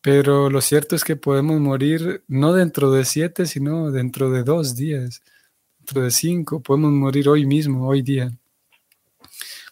pero 0.02 0.50
lo 0.50 0.62
cierto 0.62 0.96
es 0.96 1.04
que 1.04 1.16
podemos 1.16 1.60
morir 1.60 2.24
no 2.28 2.54
dentro 2.54 2.92
de 2.92 3.06
siete, 3.06 3.46
sino 3.48 3.92
dentro 3.92 4.30
de 4.30 4.44
dos 4.44 4.76
días, 4.76 5.24
dentro 5.80 6.04
de 6.04 6.12
cinco, 6.12 6.62
podemos 6.62 6.92
morir 6.92 7.30
hoy 7.30 7.46
mismo, 7.46 7.88
hoy 7.88 8.02
día. 8.04 8.32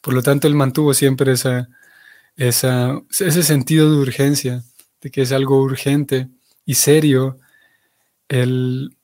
Por 0.06 0.14
lo 0.14 0.22
tanto, 0.22 0.46
él 0.46 0.54
mantuvo 0.54 0.94
siempre 0.94 1.32
esa, 1.32 1.68
esa, 2.36 3.02
ese 3.10 3.42
sentido 3.42 3.90
de 3.90 3.98
urgencia, 3.98 4.64
de 5.02 5.10
que 5.10 5.24
es 5.24 5.32
algo 5.32 5.60
urgente 5.60 6.30
y 6.64 6.76
serio 6.76 7.40
el, 8.28 8.96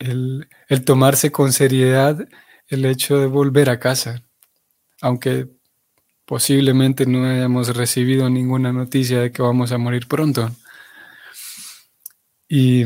el, 0.00 0.48
el 0.68 0.84
tomarse 0.84 1.30
con 1.30 1.52
seriedad 1.52 2.26
el 2.66 2.84
hecho 2.86 3.20
de 3.20 3.26
volver 3.26 3.70
a 3.70 3.78
casa, 3.78 4.24
aunque 5.00 5.46
posiblemente 6.24 7.06
no 7.06 7.24
hayamos 7.24 7.76
recibido 7.76 8.28
ninguna 8.28 8.72
noticia 8.72 9.20
de 9.20 9.30
que 9.30 9.42
vamos 9.42 9.70
a 9.70 9.78
morir 9.78 10.08
pronto. 10.08 10.50
Y 12.48 12.84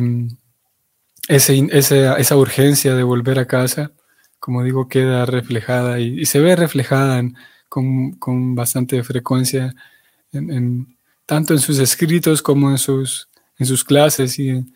ese, 1.26 1.68
esa 1.72 2.36
urgencia 2.36 2.94
de 2.94 3.02
volver 3.02 3.38
a 3.38 3.46
casa, 3.46 3.92
como 4.40 4.64
digo, 4.64 4.88
queda 4.88 5.26
reflejada 5.26 6.00
y, 6.00 6.24
se 6.26 6.40
ve 6.40 6.56
reflejada 6.56 7.22
con, 7.68 8.54
bastante 8.54 9.02
frecuencia 9.04 9.74
en, 10.32 10.96
tanto 11.26 11.52
en 11.52 11.60
sus 11.60 11.78
escritos 11.78 12.42
como 12.42 12.70
en 12.70 12.78
sus, 12.78 13.28
en 13.58 13.66
sus 13.66 13.84
clases 13.84 14.38
y 14.38 14.48
en, 14.48 14.74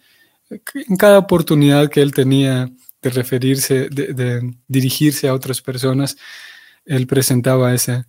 cada 0.98 1.18
oportunidad 1.18 1.88
que 1.90 2.02
él 2.02 2.12
tenía 2.12 2.70
de 3.02 3.10
referirse, 3.10 3.88
de 3.88 4.54
dirigirse 4.68 5.28
a 5.28 5.34
otras 5.34 5.60
personas, 5.60 6.16
él 6.84 7.06
presentaba 7.06 7.74
ese, 7.74 8.04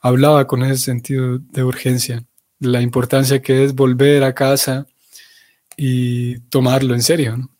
hablaba 0.00 0.46
con 0.46 0.62
ese 0.62 0.84
sentido 0.84 1.38
de 1.38 1.64
urgencia, 1.64 2.24
la 2.58 2.80
importancia 2.80 3.40
que 3.40 3.64
es 3.64 3.74
volver 3.74 4.22
a 4.24 4.34
casa 4.34 4.86
y 5.76 6.38
tomarlo 6.50 6.94
en 6.94 7.02
serio. 7.02 7.50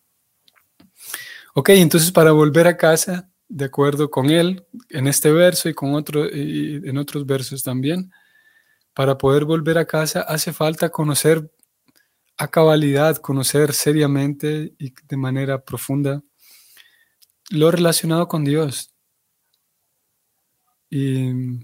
Ok, 1.54 1.70
entonces 1.70 2.12
para 2.12 2.32
volver 2.32 2.66
a 2.66 2.76
casa, 2.76 3.29
de 3.50 3.64
acuerdo 3.66 4.10
con 4.10 4.30
él, 4.30 4.64
en 4.88 5.08
este 5.08 5.32
verso 5.32 5.68
y, 5.68 5.74
con 5.74 5.90
en 5.92 6.98
otros 6.98 7.26
versos 7.26 7.62
también, 7.62 8.12
para 8.94 9.18
poder 9.18 9.44
volver 9.44 9.76
a 9.76 9.86
casa 9.86 10.22
hace 10.22 10.52
falta 10.52 10.90
conocer 10.90 11.50
a 12.38 12.48
cabalidad, 12.48 13.16
conocer 13.18 13.74
seriamente 13.74 14.72
y 14.78 14.94
de 15.08 15.16
manera 15.16 15.62
profunda 15.62 16.22
lo 17.50 17.70
relacionado 17.70 18.28
con 18.28 18.44
Dios. 18.44 18.94
Y 20.88 21.60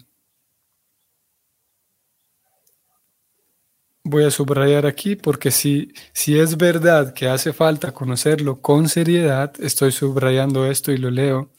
voy 4.02 4.24
a 4.24 4.30
subrayar 4.30 4.86
aquí 4.86 5.16
porque 5.16 5.50
si, 5.50 5.92
si 6.12 6.38
es 6.38 6.56
verdad 6.56 7.14
que 7.14 7.28
hace 7.28 7.52
falta 7.52 7.92
conocerlo 7.92 8.60
con 8.60 8.88
seriedad, 8.88 9.52
estoy 9.60 9.92
subrayando 9.92 10.66
esto 10.66 10.92
y 10.92 10.98
lo 10.98 11.10
leo. 11.10 11.52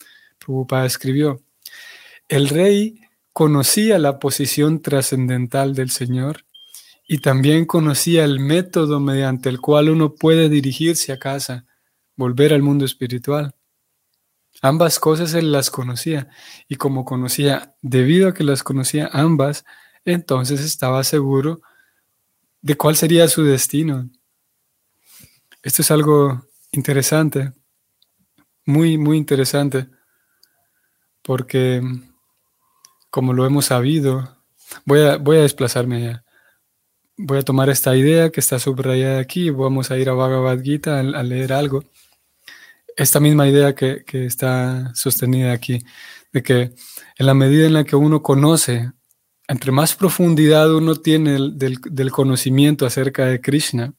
Prabhupada 0.47 0.85
escribió, 0.85 1.41
el 2.29 2.47
rey 2.47 3.01
conocía 3.33 3.99
la 3.99 4.17
posición 4.17 4.81
trascendental 4.81 5.75
del 5.75 5.89
Señor 5.89 6.45
y 7.05 7.17
también 7.17 7.65
conocía 7.65 8.23
el 8.23 8.39
método 8.39 9.01
mediante 9.01 9.49
el 9.49 9.59
cual 9.59 9.89
uno 9.89 10.15
puede 10.15 10.47
dirigirse 10.47 11.11
a 11.11 11.19
casa, 11.19 11.65
volver 12.15 12.53
al 12.53 12.61
mundo 12.61 12.85
espiritual. 12.85 13.55
Ambas 14.61 14.99
cosas 14.99 15.33
él 15.33 15.51
las 15.51 15.69
conocía 15.69 16.29
y 16.69 16.75
como 16.75 17.03
conocía, 17.03 17.75
debido 17.81 18.29
a 18.29 18.33
que 18.33 18.45
las 18.45 18.63
conocía 18.63 19.09
ambas, 19.11 19.65
entonces 20.05 20.61
estaba 20.61 21.03
seguro 21.03 21.61
de 22.61 22.75
cuál 22.75 22.95
sería 22.95 23.27
su 23.27 23.43
destino. 23.43 24.09
Esto 25.61 25.81
es 25.81 25.91
algo 25.91 26.41
interesante, 26.71 27.51
muy, 28.65 28.97
muy 28.97 29.17
interesante, 29.17 29.89
porque 31.27 31.83
como 33.11 33.33
lo 33.33 33.45
hemos 33.45 33.65
sabido, 33.65 34.35
voy 34.83 35.01
a, 35.01 35.17
voy 35.17 35.37
a 35.37 35.41
desplazarme 35.41 36.01
ya. 36.01 36.23
Voy 37.17 37.37
a 37.37 37.43
tomar 37.43 37.69
esta 37.69 37.95
idea 37.95 38.31
que 38.31 38.39
está 38.39 38.57
subrayada 38.57 39.19
aquí 39.19 39.47
y 39.47 39.49
vamos 39.51 39.91
a 39.91 39.97
ir 39.97 40.09
a 40.09 40.13
Bhagavad 40.13 40.61
Gita 40.61 40.99
a 40.99 41.23
leer 41.23 41.53
algo 41.53 41.83
esta 42.97 43.19
misma 43.19 43.47
idea 43.47 43.75
que, 43.75 44.03
está 44.11 44.91
sostenida 44.95 45.53
aquí, 45.53 45.83
de 46.33 46.41
que 46.41 46.61
en 47.17 47.25
la 47.25 47.35
medida 47.35 47.67
en 47.67 47.73
la 47.73 47.83
que 47.83 47.95
uno 47.95 48.23
conoce, 48.23 48.91
entre 49.47 49.71
más 49.71 49.95
profundidad 49.95 50.73
uno 50.73 50.95
tiene 50.95 51.37
del, 51.53 52.11
conocimiento 52.11 52.85
acerca 52.85 53.25
de 53.25 53.39
Krishna, 53.39 53.93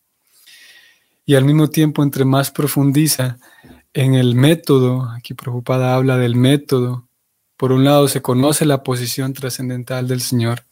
y 1.24 1.36
al 1.36 1.44
mismo 1.44 1.70
tiempo 1.70 2.02
entre 2.02 2.24
más 2.24 2.50
profundiza 2.50 3.38
en 3.92 4.14
el 4.14 4.34
método, 4.34 5.08
aquí 5.16 5.34
preocupada 5.34 5.94
habla 5.94 6.16
del 6.18 6.34
método, 6.34 7.07
por 7.58 7.72
un 7.72 7.84
lado 7.84 8.08
se 8.08 8.22
conoce 8.22 8.64
la 8.64 8.82
posición 8.82 9.34
trascendental 9.34 10.08
del 10.08 10.22
Señor, 10.22 10.64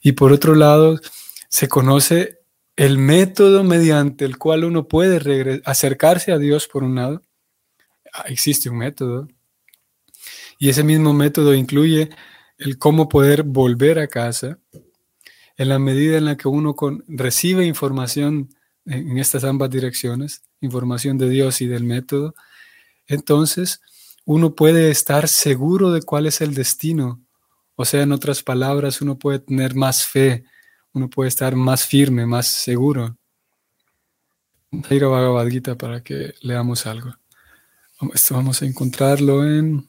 y 0.00 0.12
por 0.12 0.32
otro 0.32 0.54
lado 0.54 1.00
se 1.48 1.66
conoce 1.66 2.38
el 2.76 2.98
método 2.98 3.64
mediante 3.64 4.24
el 4.24 4.38
cual 4.38 4.62
uno 4.64 4.86
puede 4.86 5.60
acercarse 5.64 6.30
a 6.30 6.38
Dios 6.38 6.68
por 6.68 6.84
un 6.84 6.94
lado, 6.94 7.22
Ah, 8.16 8.26
existe 8.28 8.70
un 8.70 8.78
método. 8.78 9.28
Y 10.60 10.68
ese 10.68 10.84
mismo 10.84 11.12
método 11.12 11.52
incluye 11.52 12.10
el 12.58 12.78
cómo 12.78 13.08
poder 13.08 13.42
volver 13.42 13.98
a 13.98 14.06
casa 14.06 14.60
en 15.56 15.68
la 15.68 15.80
medida 15.80 16.16
en 16.16 16.26
la 16.26 16.36
que 16.36 16.46
uno 16.46 16.76
recibe 17.08 17.66
información 17.66 18.54
en 18.86 19.18
estas 19.18 19.42
ambas 19.42 19.68
direcciones, 19.70 20.42
información 20.60 21.18
de 21.18 21.28
Dios 21.28 21.60
y 21.60 21.66
del 21.66 21.82
método, 21.82 22.34
entonces 23.06 23.80
uno 24.24 24.54
puede 24.54 24.90
estar 24.90 25.28
seguro 25.28 25.92
de 25.92 26.02
cuál 26.02 26.26
es 26.26 26.40
el 26.40 26.54
destino. 26.54 27.20
O 27.76 27.84
sea, 27.84 28.02
en 28.02 28.12
otras 28.12 28.42
palabras, 28.42 29.00
uno 29.00 29.18
puede 29.18 29.40
tener 29.40 29.74
más 29.74 30.06
fe, 30.06 30.44
uno 30.92 31.10
puede 31.10 31.28
estar 31.28 31.56
más 31.56 31.84
firme, 31.84 32.24
más 32.24 32.46
seguro. 32.46 33.16
Ir 34.90 35.04
a 35.04 35.08
Bhagavad 35.08 35.48
para 35.76 36.02
que 36.02 36.34
leamos 36.40 36.86
algo. 36.86 37.14
Esto 38.12 38.34
vamos 38.34 38.62
a 38.62 38.66
encontrarlo 38.66 39.44
en... 39.44 39.88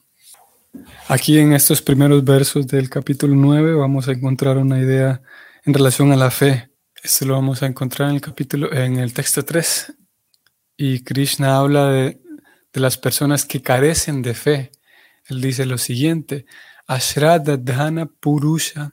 Aquí 1.08 1.38
en 1.38 1.54
estos 1.54 1.80
primeros 1.80 2.22
versos 2.22 2.66
del 2.66 2.90
capítulo 2.90 3.34
9 3.34 3.74
vamos 3.74 4.08
a 4.08 4.12
encontrar 4.12 4.58
una 4.58 4.78
idea 4.78 5.22
en 5.64 5.72
relación 5.72 6.12
a 6.12 6.16
la 6.16 6.30
fe. 6.30 6.70
Esto 7.02 7.24
lo 7.24 7.34
vamos 7.34 7.62
a 7.62 7.66
encontrar 7.66 8.10
en 8.10 8.16
el 8.16 8.20
capítulo, 8.20 8.70
en 8.72 8.98
el 8.98 9.14
texto 9.14 9.42
3. 9.42 9.94
Y 10.76 11.02
Krishna 11.02 11.56
habla 11.56 11.88
de, 11.88 12.20
de 12.76 12.82
las 12.82 12.98
personas 12.98 13.46
que 13.46 13.62
carecen 13.62 14.20
de 14.20 14.34
fe. 14.34 14.70
Él 15.24 15.40
dice 15.40 15.64
lo 15.64 15.78
siguiente: 15.78 16.44
Ashrada 16.86 17.56
dhana 17.56 18.04
purusha 18.04 18.92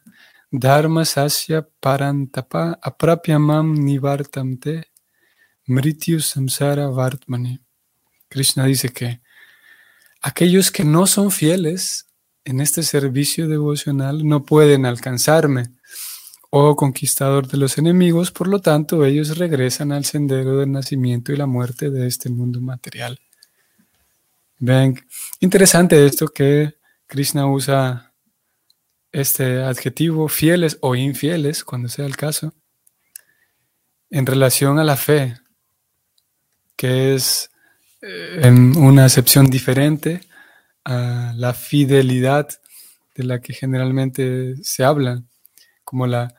dharma 0.50 1.04
sasya 1.04 1.68
parantapa 1.82 2.80
aprapyamam 2.82 3.74
nivartamte 3.74 4.86
mrityu 5.68 6.22
samsara 6.22 6.88
vartmani. 6.88 7.60
Krishna 8.30 8.64
dice 8.66 8.88
que 8.94 9.22
aquellos 10.22 10.72
que 10.72 10.86
no 10.86 11.06
son 11.06 11.30
fieles 11.30 12.08
en 12.46 12.62
este 12.62 12.84
servicio 12.84 13.50
devocional 13.50 14.26
no 14.26 14.46
pueden 14.46 14.86
alcanzarme, 14.86 15.72
oh 16.52 16.78
conquistador 16.78 17.50
de 17.50 17.58
los 17.58 17.78
enemigos, 17.78 18.32
por 18.32 18.48
lo 18.48 18.60
tanto 18.60 19.04
ellos 19.04 19.38
regresan 19.38 19.92
al 19.92 20.06
sendero 20.06 20.58
del 20.60 20.72
nacimiento 20.72 21.34
y 21.34 21.36
la 21.36 21.48
muerte 21.48 21.90
de 21.90 22.08
este 22.08 22.30
mundo 22.30 22.62
material. 22.62 23.20
Ven, 24.66 25.06
interesante 25.42 26.06
esto 26.06 26.30
que 26.30 26.76
Krishna 27.06 27.48
usa 27.48 28.14
este 29.12 29.62
adjetivo, 29.62 30.30
fieles 30.30 30.78
o 30.80 30.96
infieles, 30.96 31.66
cuando 31.66 31.90
sea 31.90 32.06
el 32.06 32.16
caso, 32.16 32.54
en 34.10 34.26
relación 34.26 34.80
a 34.80 34.86
la 34.86 34.96
fe, 34.96 35.36
que 36.78 37.14
es 37.14 37.52
eh, 38.02 38.40
en 38.44 38.78
una 38.78 39.04
acepción 39.04 39.48
diferente 39.48 40.22
a 40.86 41.34
la 41.36 41.54
fidelidad 41.54 42.48
de 43.16 43.24
la 43.26 43.42
que 43.42 43.52
generalmente 43.52 44.56
se 44.64 44.86
habla, 44.86 45.24
como 45.84 46.08
la, 46.08 46.34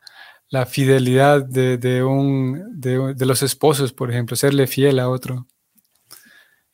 fidelidad 0.66 1.44
de, 1.44 2.02
un, 2.02 2.80
de, 2.80 3.26
los 3.26 3.42
esposos, 3.42 3.92
por 3.92 4.10
ejemplo, 4.10 4.34
serle 4.34 4.66
fiel 4.66 4.98
a 4.98 5.10
otro. 5.10 5.46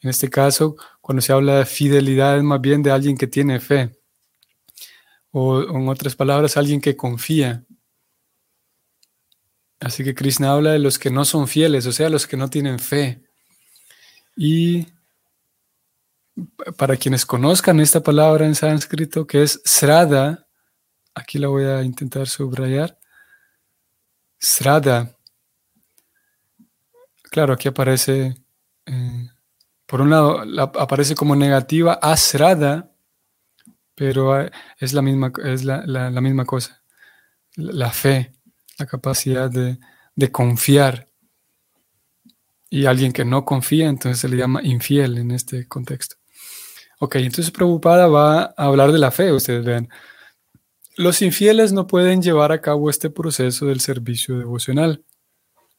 En 0.02 0.08
este 0.08 0.30
caso, 0.30 0.76
cuando 1.10 1.22
se 1.22 1.32
habla 1.32 1.56
de 1.56 1.66
fidelidad 1.66 2.36
es 2.36 2.44
más 2.44 2.60
bien 2.60 2.84
de 2.84 2.92
alguien 2.92 3.18
que 3.18 3.26
tiene 3.26 3.58
fe, 3.58 3.98
o 5.32 5.60
en 5.60 5.88
otras 5.88 6.14
palabras, 6.14 6.56
alguien 6.56 6.80
que 6.80 6.96
confía. 6.96 7.64
Así 9.80 10.04
que 10.04 10.14
Krishna 10.14 10.52
habla 10.52 10.70
de 10.70 10.78
los 10.78 11.00
que 11.00 11.10
no 11.10 11.24
son 11.24 11.48
fieles, 11.48 11.84
o 11.86 11.90
sea, 11.90 12.10
los 12.10 12.28
que 12.28 12.36
no 12.36 12.48
tienen 12.48 12.78
fe. 12.78 13.24
Y 14.36 14.86
para 16.76 16.96
quienes 16.96 17.26
conozcan 17.26 17.80
esta 17.80 18.00
palabra 18.04 18.46
en 18.46 18.54
sánscrito, 18.54 19.26
que 19.26 19.42
es 19.42 19.60
srada, 19.64 20.46
aquí 21.12 21.40
la 21.40 21.48
voy 21.48 21.64
a 21.64 21.82
intentar 21.82 22.28
subrayar. 22.28 22.96
Srada. 24.38 25.18
Claro, 27.32 27.54
aquí 27.54 27.66
aparece, 27.66 28.36
eh, 28.86 29.19
por 29.90 30.00
un 30.02 30.10
lado, 30.10 30.44
aparece 30.78 31.16
como 31.16 31.34
negativa 31.34 31.94
asrada, 31.94 32.92
pero 33.96 34.40
eh, 34.40 34.52
es 34.78 34.92
la 34.92 35.02
misma, 35.02 35.32
es 35.44 35.64
la, 35.64 36.10
misma 36.20 36.44
cosa. 36.44 36.80
La, 37.56 37.90
fe, 37.90 38.32
la 38.78 38.86
capacidad 38.86 39.50
de, 39.50 39.80
de 40.14 40.30
confiar. 40.30 41.08
Y 42.70 42.86
alguien 42.86 43.12
que 43.12 43.24
no 43.24 43.44
confía, 43.44 43.88
entonces 43.88 44.20
se 44.20 44.28
le 44.28 44.36
llama 44.36 44.62
infiel 44.62 45.18
en 45.18 45.32
este 45.32 45.66
contexto. 45.66 46.14
Ok, 47.00 47.16
entonces 47.16 47.50
Prabhupada 47.50 48.06
va 48.06 48.42
a 48.42 48.66
hablar 48.66 48.92
de 48.92 48.98
la 49.00 49.10
fe, 49.10 49.32
ustedes 49.32 49.64
vean. 49.64 49.88
Los 50.98 51.20
infieles 51.20 51.72
no 51.72 51.88
pueden 51.88 52.22
llevar 52.22 52.52
a 52.52 52.60
cabo 52.60 52.90
este 52.90 53.10
proceso 53.10 53.66
del 53.66 53.80
servicio 53.80 54.38
devocional, 54.38 55.04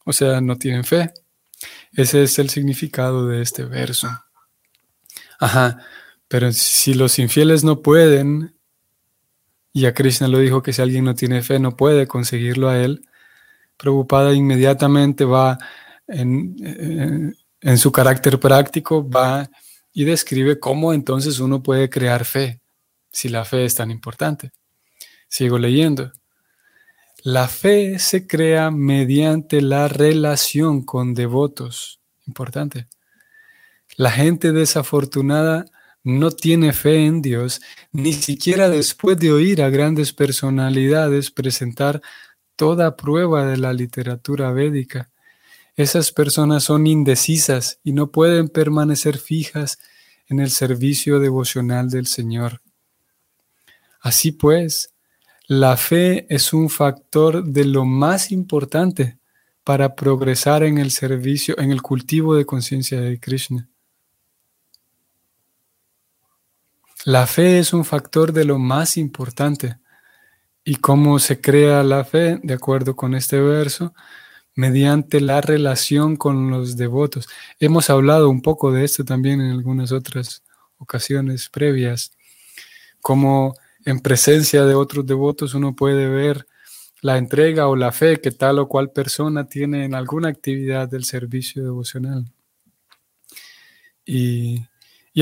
o 0.04 0.12
sea, 0.12 0.41
no 0.41 0.58
tienen 0.58 0.84
fe. 0.84 1.13
Ese 1.93 2.24
es 2.24 2.39
el 2.39 2.50
significado 2.50 3.28
de 3.28 3.41
este 3.41 3.65
verso. 3.65 4.10
Ajá, 5.39 5.80
pero 6.28 6.52
si 6.52 6.93
los 6.93 7.19
infieles 7.19 7.63
no 7.63 7.82
pueden, 7.82 8.56
y 9.74 9.86
a 9.86 9.93
Krishna 9.93 10.28
lo 10.28 10.39
dijo 10.39 10.62
que 10.62 10.74
si 10.74 10.82
alguien 10.82 11.06
no 11.06 11.15
tiene 11.15 11.41
fe 11.41 11.60
no 11.60 11.76
puede 11.76 12.08
conseguirlo 12.08 12.69
a 12.69 12.78
él, 12.78 13.08
Prabhupada 13.78 14.34
inmediatamente 14.34 15.26
va 15.26 15.58
en, 16.08 17.36
en 17.62 17.78
su 17.78 17.91
carácter 17.91 18.39
práctico, 18.39 19.08
va 19.08 19.50
y 19.93 20.04
describe 20.06 20.60
cómo 20.60 20.93
entonces 20.93 21.39
uno 21.39 21.62
puede 21.63 21.89
crear 21.89 22.26
fe, 22.26 22.62
si 23.12 23.30
la 23.30 23.43
fe 23.45 23.65
es 23.65 23.76
tan 23.76 23.91
importante. 23.91 24.52
Sigo 25.28 25.58
leyendo. 25.58 26.12
La 27.23 27.47
fe 27.47 27.99
se 27.99 28.25
crea 28.25 28.71
mediante 28.71 29.62
la 29.62 29.88
relación 29.88 30.84
con 30.84 31.13
devotos. 31.13 31.99
Importante. 32.25 32.88
La 33.95 34.10
gente 34.10 34.51
desafortunada 34.51 35.65
no 36.03 36.31
tiene 36.31 36.73
fe 36.73 37.05
en 37.05 37.21
Dios, 37.21 37.62
ni 37.91 38.13
siquiera 38.13 38.69
después 38.69 39.19
de 39.19 39.31
oír 39.31 39.62
a 39.62 39.69
grandes 39.69 40.13
personalidades 40.13 41.29
presentar 41.29 42.01
toda 42.55 42.95
prueba 42.95 43.45
de 43.45 43.57
la 43.57 43.71
literatura 43.73 44.51
védica. 44.51 45.12
Esas 45.75 46.12
personas 46.12 46.63
son 46.63 46.88
indecisas 46.88 47.79
y 47.84 47.91
no 47.91 48.12
pueden 48.12 48.49
permanecer 48.49 49.19
fijas 49.19 49.77
en 50.27 50.39
el 50.39 50.49
servicio 50.49 51.19
devocional 51.19 51.91
del 51.91 52.07
Señor. 52.07 52.62
Así 53.99 54.31
pues, 54.31 54.90
la 55.51 55.75
fe 55.75 56.33
es 56.33 56.53
un 56.53 56.69
factor 56.69 57.43
de 57.43 57.65
lo 57.65 57.83
más 57.83 58.31
importante 58.31 59.19
para 59.65 59.95
progresar 59.95 60.63
en 60.63 60.77
el 60.77 60.91
servicio, 60.91 61.59
en 61.59 61.71
el 61.71 61.81
cultivo 61.81 62.35
de 62.35 62.45
conciencia 62.45 63.01
de 63.01 63.19
Krishna. 63.19 63.67
La 67.03 67.27
fe 67.27 67.59
es 67.59 67.73
un 67.73 67.83
factor 67.83 68.31
de 68.31 68.45
lo 68.45 68.59
más 68.59 68.95
importante. 68.95 69.77
¿Y 70.63 70.77
cómo 70.77 71.19
se 71.19 71.41
crea 71.41 71.83
la 71.83 72.05
fe? 72.05 72.39
De 72.41 72.53
acuerdo 72.53 72.95
con 72.95 73.13
este 73.13 73.37
verso, 73.41 73.93
mediante 74.55 75.19
la 75.19 75.41
relación 75.41 76.15
con 76.15 76.49
los 76.49 76.77
devotos. 76.77 77.27
Hemos 77.59 77.89
hablado 77.89 78.29
un 78.29 78.41
poco 78.41 78.71
de 78.71 78.85
esto 78.85 79.03
también 79.03 79.41
en 79.41 79.51
algunas 79.51 79.91
otras 79.91 80.43
ocasiones 80.77 81.49
previas, 81.49 82.13
como 83.01 83.53
en 83.85 83.99
presencia 83.99 84.65
de 84.65 84.75
otros 84.75 85.05
devotos 85.05 85.53
uno 85.53 85.75
puede 85.75 86.07
ver 86.07 86.47
la 87.01 87.17
entrega 87.17 87.67
o 87.67 87.75
la 87.75 87.91
fe 87.91 88.21
que 88.21 88.31
tal 88.31 88.59
o 88.59 88.67
cual 88.67 88.91
persona 88.91 89.47
tiene 89.47 89.85
en 89.85 89.95
alguna 89.95 90.29
actividad 90.29 90.87
del 90.87 91.03
servicio 91.03 91.63
devocional. 91.63 92.25
Y, 94.05 94.63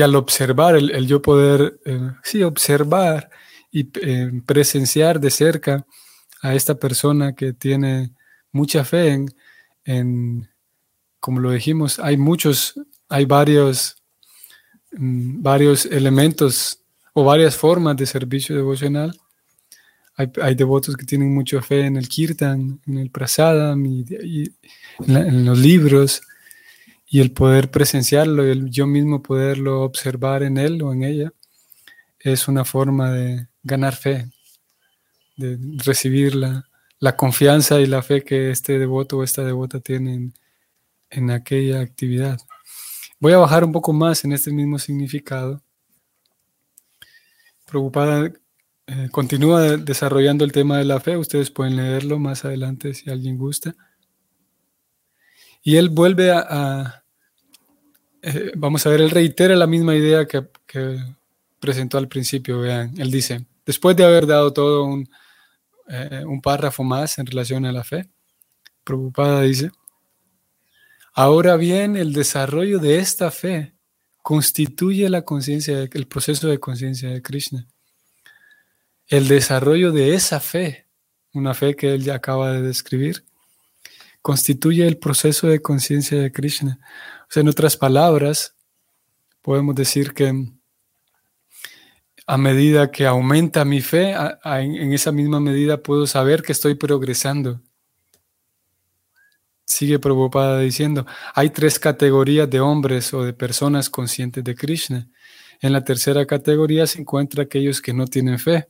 al 0.00 0.14
observar, 0.14 0.76
el, 0.76 1.06
yo 1.06 1.22
poder, 1.22 1.80
eh, 1.84 2.12
sí, 2.22 2.42
observar 2.42 3.30
y 3.70 3.88
eh, 4.02 4.30
presenciar 4.46 5.20
de 5.20 5.30
cerca 5.30 5.86
a 6.42 6.54
esta 6.54 6.74
persona 6.74 7.34
que 7.34 7.52
tiene 7.52 8.12
mucha 8.52 8.84
fe 8.84 9.26
en, 9.84 10.48
como 11.18 11.40
lo 11.40 11.50
dijimos, 11.50 11.98
hay 11.98 12.16
muchos, 12.16 12.74
hay 13.08 13.24
varios, 13.24 14.02
mm, 14.92 15.42
varios 15.42 15.86
elementos 15.86 16.79
o 17.20 17.24
varias 17.24 17.54
formas 17.54 17.96
de 17.96 18.06
servicio 18.06 18.56
devocional. 18.56 19.14
Hay, 20.16 20.54
devotos 20.54 20.96
que 20.96 21.06
tienen 21.06 21.34
mucha 21.34 21.62
fe 21.62 21.86
en 21.86 21.96
el 21.96 22.08
kirtan, 22.08 22.80
en 22.86 22.98
el 22.98 23.10
prasadam 23.10 23.84
y, 23.86 24.04
en, 25.06 25.44
los 25.44 25.58
libros 25.58 26.22
y 27.06 27.20
el 27.20 27.32
poder 27.32 27.70
presenciarlo 27.70 28.46
y 28.46 28.50
el 28.50 28.70
yo 28.70 28.86
mismo 28.86 29.22
poderlo 29.22 29.82
observar 29.82 30.42
en 30.42 30.58
él 30.58 30.82
o 30.82 30.92
en 30.92 31.04
ella 31.04 31.32
es 32.18 32.48
una 32.48 32.64
forma 32.64 33.10
de 33.12 33.48
ganar 33.62 33.96
fe, 33.96 34.30
de 35.36 35.58
recibirla 35.84 36.68
la 36.98 37.16
confianza 37.16 37.80
y 37.80 37.86
la 37.86 38.02
fe 38.02 38.22
que 38.22 38.50
este 38.50 38.78
devoto 38.78 39.18
o 39.18 39.24
esta 39.24 39.42
devota 39.42 39.80
tienen 39.80 40.34
en 41.10 41.30
aquella 41.30 41.80
actividad. 41.80 42.38
Voy 43.18 43.32
a 43.32 43.38
bajar 43.38 43.64
un 43.64 43.72
poco 43.72 43.92
más 43.92 44.24
en 44.24 44.32
este 44.32 44.52
mismo 44.52 44.78
significado. 44.78 45.62
Preocupada, 47.70 48.32
eh, 48.88 49.08
continúa 49.12 49.76
desarrollando 49.76 50.44
el 50.44 50.50
tema 50.50 50.78
de 50.78 50.84
la 50.84 50.98
fe. 50.98 51.16
Ustedes 51.16 51.52
pueden 51.52 51.76
leerlo 51.76 52.18
más 52.18 52.44
adelante 52.44 52.94
si 52.94 53.08
alguien 53.08 53.38
gusta. 53.38 53.76
Y 55.62 55.76
él 55.76 55.88
vuelve 55.88 56.32
a, 56.32 57.04
eh, 58.22 58.50
vamos 58.56 58.84
a 58.84 58.90
ver, 58.90 59.02
él 59.02 59.10
reitera 59.10 59.54
la 59.54 59.68
misma 59.68 59.94
idea 59.94 60.26
que, 60.26 60.44
presentó 61.60 61.98
al 61.98 62.08
principio. 62.08 62.60
Vean, 62.60 62.92
él 62.98 63.10
dice, 63.10 63.46
después 63.64 63.94
de 63.94 64.04
haber 64.04 64.26
dado 64.26 64.52
todo 64.52 64.84
un, 64.84 65.08
eh, 65.88 66.24
un 66.26 66.40
párrafo 66.40 66.82
más 66.82 67.18
en 67.18 67.26
relación 67.26 67.64
a 67.66 67.72
la 67.72 67.84
fe. 67.84 68.08
Preocupada 68.82 69.42
dice, 69.42 69.70
ahora 71.12 71.56
bien, 71.56 71.96
el 71.96 72.12
desarrollo 72.12 72.80
de 72.80 72.98
esta 72.98 73.30
fe 73.30 73.74
constituye 74.22 75.08
la 75.08 75.22
conciencia, 75.22 75.88
el 75.92 76.06
proceso 76.06 76.48
de 76.48 76.58
conciencia 76.58 77.10
de 77.10 77.22
Krishna. 77.22 77.66
El 79.06 79.28
desarrollo 79.28 79.92
de 79.92 80.14
esa 80.14 80.40
fe, 80.40 80.86
una 81.32 81.54
fe 81.54 81.74
que 81.74 81.94
él 81.94 82.04
ya 82.04 82.14
acaba 82.14 82.52
de 82.52 82.62
describir, 82.62 83.24
constituye 84.22 84.86
el 84.86 84.98
proceso 84.98 85.48
de 85.48 85.60
conciencia 85.60 86.20
de 86.20 86.32
Krishna. 86.32 86.78
O 87.22 87.26
sea, 87.32 87.40
en 87.40 87.48
otras 87.48 87.76
palabras, 87.76 88.54
podemos 89.42 89.74
decir 89.74 90.12
que 90.12 90.32
a 92.26 92.36
medida 92.36 92.90
que 92.90 93.06
aumenta 93.06 93.64
mi 93.64 93.80
fe, 93.80 94.14
en 94.44 94.92
esa 94.92 95.10
misma 95.10 95.40
medida 95.40 95.82
puedo 95.82 96.06
saber 96.06 96.42
que 96.42 96.52
estoy 96.52 96.74
progresando. 96.74 97.60
Sigue 99.70 99.98
Prabhupada 99.98 100.58
diciendo, 100.58 101.06
hay 101.34 101.50
tres 101.50 101.78
categorías 101.78 102.50
de 102.50 102.60
hombres 102.60 103.14
o 103.14 103.22
de 103.22 103.32
personas 103.32 103.88
conscientes 103.88 104.42
de 104.42 104.54
Krishna. 104.54 105.08
En 105.60 105.72
la 105.72 105.84
tercera 105.84 106.26
categoría 106.26 106.86
se 106.86 107.00
encuentra 107.00 107.44
aquellos 107.44 107.80
que 107.80 107.92
no 107.92 108.06
tienen 108.06 108.38
fe. 108.38 108.68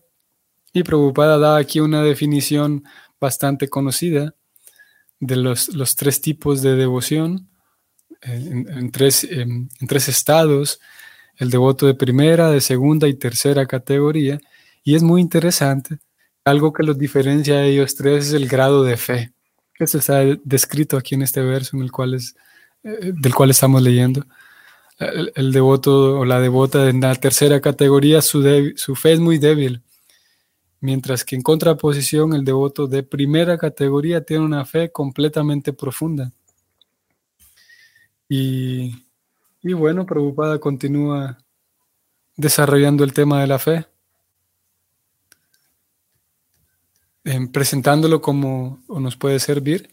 Y 0.73 0.83
Prabhupada 0.83 1.39
da 1.39 1.57
aquí 1.57 1.81
una 1.81 2.03
definición 2.03 2.85
bastante 3.19 3.69
conocida 3.69 4.35
de 5.19 5.37
los, 5.37 5.75
los 5.75 5.97
tres 5.97 6.21
tipos 6.21 6.61
de 6.61 6.77
devoción 6.77 7.49
en, 8.21 8.91
tres, 8.91 9.25
en 9.25 9.69
tres 9.89 10.09
estados 10.09 10.81
el 11.41 11.49
devoto 11.49 11.87
de 11.87 11.95
primera, 11.95 12.51
de 12.51 12.61
segunda 12.61 13.09
y 13.09 13.15
tercera 13.15 13.65
categoría. 13.67 14.39
Y 14.85 14.95
es 14.95 15.03
muy 15.03 15.23
interesante. 15.23 15.99
Algo 16.45 16.73
que 16.75 16.83
los 16.83 16.99
diferencia 16.99 17.55
a 17.57 17.65
ellos 17.65 17.97
tres 17.97 18.27
es 18.27 18.33
el 18.35 18.47
grado 18.47 18.85
de 18.85 18.99
fe. 18.99 19.33
Eso 19.81 19.97
está 19.99 20.21
descrito 20.45 20.99
aquí 20.99 21.15
en 21.15 21.23
este 21.23 21.41
verso 21.41 21.77
en 21.77 21.83
el 21.83 21.91
cual 21.91 22.15
es, 22.15 22.37
eh, 22.85 23.13
del 23.15 23.35
cual 23.35 23.51
estamos 23.51 23.83
leyendo. 23.83 24.25
El, 24.99 25.53
devoto 25.53 26.21
o 26.21 26.25
la 26.27 26.39
devota 26.39 26.85
de 26.85 26.93
la 26.93 27.15
tercera 27.15 27.63
categoría, 27.63 28.21
su, 28.21 28.45
su 28.77 28.95
fe 28.95 29.15
es 29.15 29.21
muy 29.21 29.39
débil. 29.39 29.83
Mientras 30.81 31.25
que 31.25 31.35
en 31.35 31.43
contraposición, 31.43 32.35
el 32.35 32.45
devoto 32.45 32.87
de 32.87 33.03
primera 33.03 33.57
categoría 33.57 34.23
tiene 34.23 34.45
una 34.45 34.67
fe 34.67 34.93
completamente 34.93 35.73
profunda. 35.73 36.31
Y, 38.29 38.95
y 39.63 39.73
bueno, 39.73 40.05
Prabhupada 40.05 40.59
continúa 40.59 41.39
desarrollando 42.37 43.03
el 43.03 43.15
tema 43.15 43.41
de 43.41 43.47
la 43.47 43.59
fe, 43.59 43.87
presentándolo 47.53 48.21
como 48.21 48.83
o 48.87 49.01
nos 49.01 49.17
puede 49.17 49.39
servir 49.41 49.91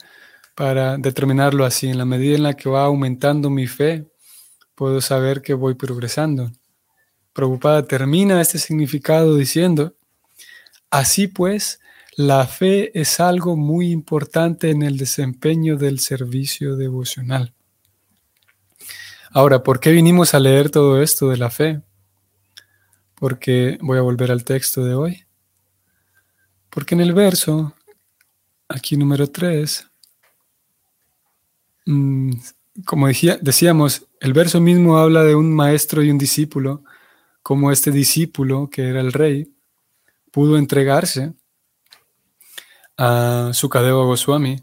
para 0.55 0.97
determinarlo 0.97 1.65
así. 1.65 1.87
En 1.87 1.97
la 1.97 2.05
medida 2.05 2.35
en 2.35 2.43
la 2.43 2.55
que 2.55 2.69
va 2.69 2.85
aumentando 2.85 3.49
mi 3.49 3.67
fe, 3.67 4.07
puedo 4.75 5.01
saber 5.01 5.41
que 5.41 5.53
voy 5.53 5.75
progresando. 5.75 6.51
Prabhupada 7.33 7.85
termina 7.85 8.41
este 8.41 8.57
significado 8.57 9.35
diciendo, 9.35 9.95
así 10.89 11.27
pues, 11.27 11.79
la 12.15 12.47
fe 12.47 12.99
es 12.99 13.19
algo 13.19 13.55
muy 13.55 13.91
importante 13.91 14.71
en 14.71 14.81
el 14.81 14.97
desempeño 14.97 15.77
del 15.77 15.99
servicio 15.99 16.75
devocional. 16.75 17.53
Ahora, 19.29 19.61
¿por 19.61 19.79
qué 19.79 19.91
vinimos 19.91 20.33
a 20.33 20.39
leer 20.39 20.71
todo 20.71 20.99
esto 20.99 21.29
de 21.29 21.37
la 21.37 21.51
fe? 21.51 21.81
Porque 23.13 23.77
voy 23.81 23.99
a 23.99 24.01
volver 24.01 24.31
al 24.31 24.43
texto 24.43 24.83
de 24.83 24.95
hoy. 24.95 25.26
Porque 26.69 26.95
en 26.95 27.01
el 27.01 27.13
verso, 27.13 27.73
aquí 28.67 28.97
número 28.97 29.27
3, 29.27 29.87
mm, 31.85 32.33
como 32.85 33.07
decíamos, 33.07 34.05
el 34.19 34.33
verso 34.33 34.61
mismo 34.61 34.97
habla 34.97 35.23
de 35.23 35.35
un 35.35 35.53
maestro 35.53 36.03
y 36.03 36.11
un 36.11 36.17
discípulo, 36.17 36.83
como 37.41 37.71
este 37.71 37.91
discípulo, 37.91 38.69
que 38.69 38.89
era 38.89 38.99
el 38.99 39.13
rey, 39.13 39.51
pudo 40.31 40.57
entregarse 40.57 41.33
a 42.97 43.51
Sukadeva 43.53 44.03
Goswami. 44.03 44.57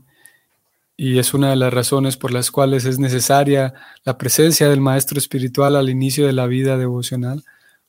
Y 0.96 1.18
es 1.18 1.34
una 1.34 1.50
de 1.50 1.56
las 1.56 1.72
razones 1.72 2.16
por 2.16 2.32
las 2.32 2.50
cuales 2.50 2.84
es 2.84 2.98
necesaria 2.98 3.74
la 4.04 4.16
presencia 4.16 4.68
del 4.68 4.80
maestro 4.80 5.18
espiritual 5.18 5.74
al 5.74 5.88
inicio 5.88 6.26
de 6.26 6.32
la 6.32 6.46
vida 6.46 6.76
devocional, 6.76 7.42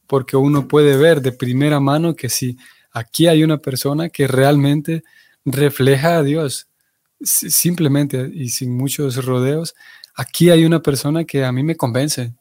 porque 0.07 0.37
uno 0.37 0.67
puede 0.67 0.97
ver 0.97 1.21
de 1.21 1.31
primera 1.31 1.79
mano 1.79 2.15
que 2.15 2.29
si 2.29 2.57
aquí 2.95 3.27
hay 3.27 3.43
una 3.43 3.57
persona 3.57 4.09
que 4.09 4.25
realmente 4.25 5.03
refleja 5.43 6.17
a 6.17 6.23
Dios, 6.23 6.67
simplemente 7.21 8.31
y 8.33 8.49
sin 8.49 8.75
muchos 8.75 9.23
rodeos, 9.23 9.75
aquí 10.15 10.49
hay 10.49 10.63
una 10.63 10.81
persona 10.81 11.25
que 11.25 11.43
a 11.43 11.51
mí 11.51 11.61
me 11.61 11.75
convence, 11.75 12.33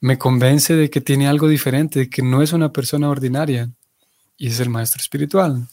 me 0.00 0.18
convence 0.18 0.74
de 0.74 0.90
que 0.90 1.00
tiene 1.00 1.28
algo 1.28 1.46
diferente, 1.46 2.00
de 2.00 2.10
que 2.10 2.22
no 2.22 2.42
es 2.42 2.52
una 2.52 2.72
persona 2.72 3.08
ordinaria, 3.08 3.70
y 4.36 4.48
es 4.48 4.58
el 4.58 4.68
maestro 4.68 5.00
espiritual. 5.00 5.68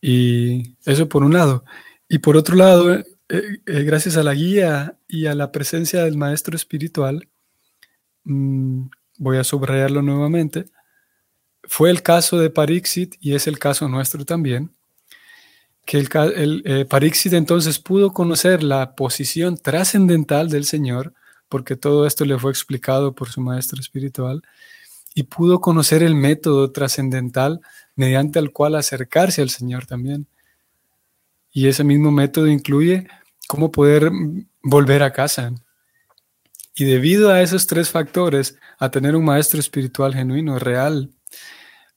Y 0.00 0.76
eso 0.86 1.08
por 1.08 1.24
un 1.24 1.34
lado. 1.34 1.64
Y 2.08 2.18
por 2.18 2.36
otro 2.36 2.56
lado, 2.56 2.94
eh, 2.94 3.04
eh, 3.28 3.82
gracias 3.82 4.16
a 4.16 4.22
la 4.22 4.32
guía 4.32 4.96
y 5.08 5.26
a 5.26 5.34
la 5.34 5.52
presencia 5.52 6.04
del 6.04 6.16
maestro 6.16 6.56
espiritual, 6.56 7.28
mm, 8.24 8.84
voy 9.18 9.36
a 9.36 9.44
subrayarlo 9.44 10.00
nuevamente, 10.00 10.66
fue 11.72 11.90
el 11.90 12.02
caso 12.02 12.36
de 12.36 12.50
Parixit 12.50 13.14
y 13.20 13.36
es 13.36 13.46
el 13.46 13.60
caso 13.60 13.88
nuestro 13.88 14.24
también, 14.24 14.74
que 15.86 15.98
el, 15.98 16.08
el 16.34 16.62
eh, 16.64 16.84
Parixit 16.84 17.32
entonces 17.32 17.78
pudo 17.78 18.12
conocer 18.12 18.64
la 18.64 18.96
posición 18.96 19.56
trascendental 19.56 20.50
del 20.50 20.64
Señor, 20.64 21.14
porque 21.48 21.76
todo 21.76 22.08
esto 22.08 22.24
le 22.24 22.36
fue 22.36 22.50
explicado 22.50 23.14
por 23.14 23.30
su 23.30 23.40
maestro 23.40 23.80
espiritual, 23.80 24.42
y 25.14 25.22
pudo 25.22 25.60
conocer 25.60 26.02
el 26.02 26.16
método 26.16 26.72
trascendental 26.72 27.60
mediante 27.94 28.40
el 28.40 28.50
cual 28.50 28.74
acercarse 28.74 29.40
al 29.40 29.50
Señor 29.50 29.86
también. 29.86 30.26
Y 31.52 31.68
ese 31.68 31.84
mismo 31.84 32.10
método 32.10 32.48
incluye 32.48 33.06
cómo 33.46 33.70
poder 33.70 34.10
volver 34.60 35.04
a 35.04 35.12
casa. 35.12 35.54
Y 36.74 36.82
debido 36.82 37.30
a 37.30 37.40
esos 37.42 37.68
tres 37.68 37.90
factores, 37.90 38.58
a 38.76 38.90
tener 38.90 39.14
un 39.14 39.24
maestro 39.24 39.60
espiritual 39.60 40.12
genuino, 40.12 40.58
real, 40.58 41.10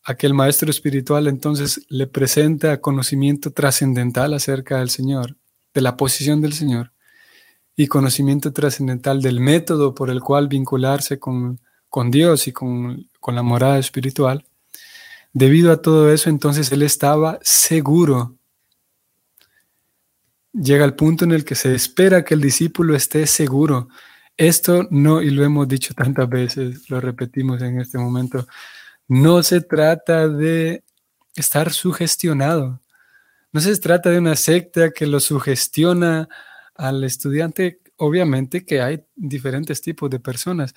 aquel 0.04 0.34
maestro 0.34 0.70
espiritual 0.70 1.28
entonces 1.28 1.86
le 1.90 2.08
presenta 2.08 2.82
conocimiento 2.82 3.52
trascendental 3.52 4.34
acerca 4.34 4.80
del 4.80 4.90
Señor, 4.90 5.38
de 5.74 5.82
la 5.82 5.98
posición 5.98 6.42
del 6.42 6.54
Señor, 6.54 6.92
y 7.76 7.88
conocimiento 7.88 8.54
trascendental 8.54 9.22
del 9.22 9.40
método 9.40 9.96
por 9.96 10.10
el 10.10 10.22
cual 10.22 10.48
vincularse 10.48 11.20
con, 11.20 11.60
con 11.90 12.12
Dios 12.12 12.48
y 12.48 12.52
con, 12.52 13.10
con 13.20 13.36
la 13.36 13.42
morada 13.42 13.80
espiritual. 13.80 14.46
Debido 15.32 15.72
a 15.72 15.82
todo 15.82 16.12
eso, 16.12 16.30
entonces 16.30 16.72
él 16.72 16.84
estaba 16.84 17.40
seguro 17.42 18.36
llega 20.54 20.86
el 20.86 20.94
punto 20.94 21.26
en 21.26 21.32
el 21.32 21.44
que 21.44 21.56
se 21.56 21.74
espera 21.74 22.24
que 22.24 22.36
el 22.36 22.42
discípulo 22.42 22.96
esté 22.96 23.26
seguro. 23.28 23.90
Esto 24.38 24.88
no, 24.90 25.22
y 25.22 25.30
lo 25.30 25.44
hemos 25.44 25.68
dicho 25.68 25.94
tantas 25.94 26.30
veces, 26.30 26.90
lo 26.90 27.02
repetimos 27.02 27.62
en 27.62 27.80
este 27.80 27.98
momento, 27.98 28.48
no 29.14 29.44
se 29.44 29.62
trata 29.62 30.28
de 30.28 30.84
estar 31.36 31.72
sugestionado. 31.72 32.82
No 33.52 33.62
se 33.62 33.78
trata 33.78 34.10
de 34.10 34.18
una 34.18 34.36
secta 34.36 34.90
que 34.90 35.06
lo 35.06 35.20
sugestiona 35.20 36.28
al 36.74 37.04
estudiante. 37.04 37.80
Obviamente 37.98 38.66
que 38.66 38.82
hay 38.82 39.04
diferentes 39.16 39.82
tipos 39.82 40.10
de 40.10 40.20
personas 40.20 40.74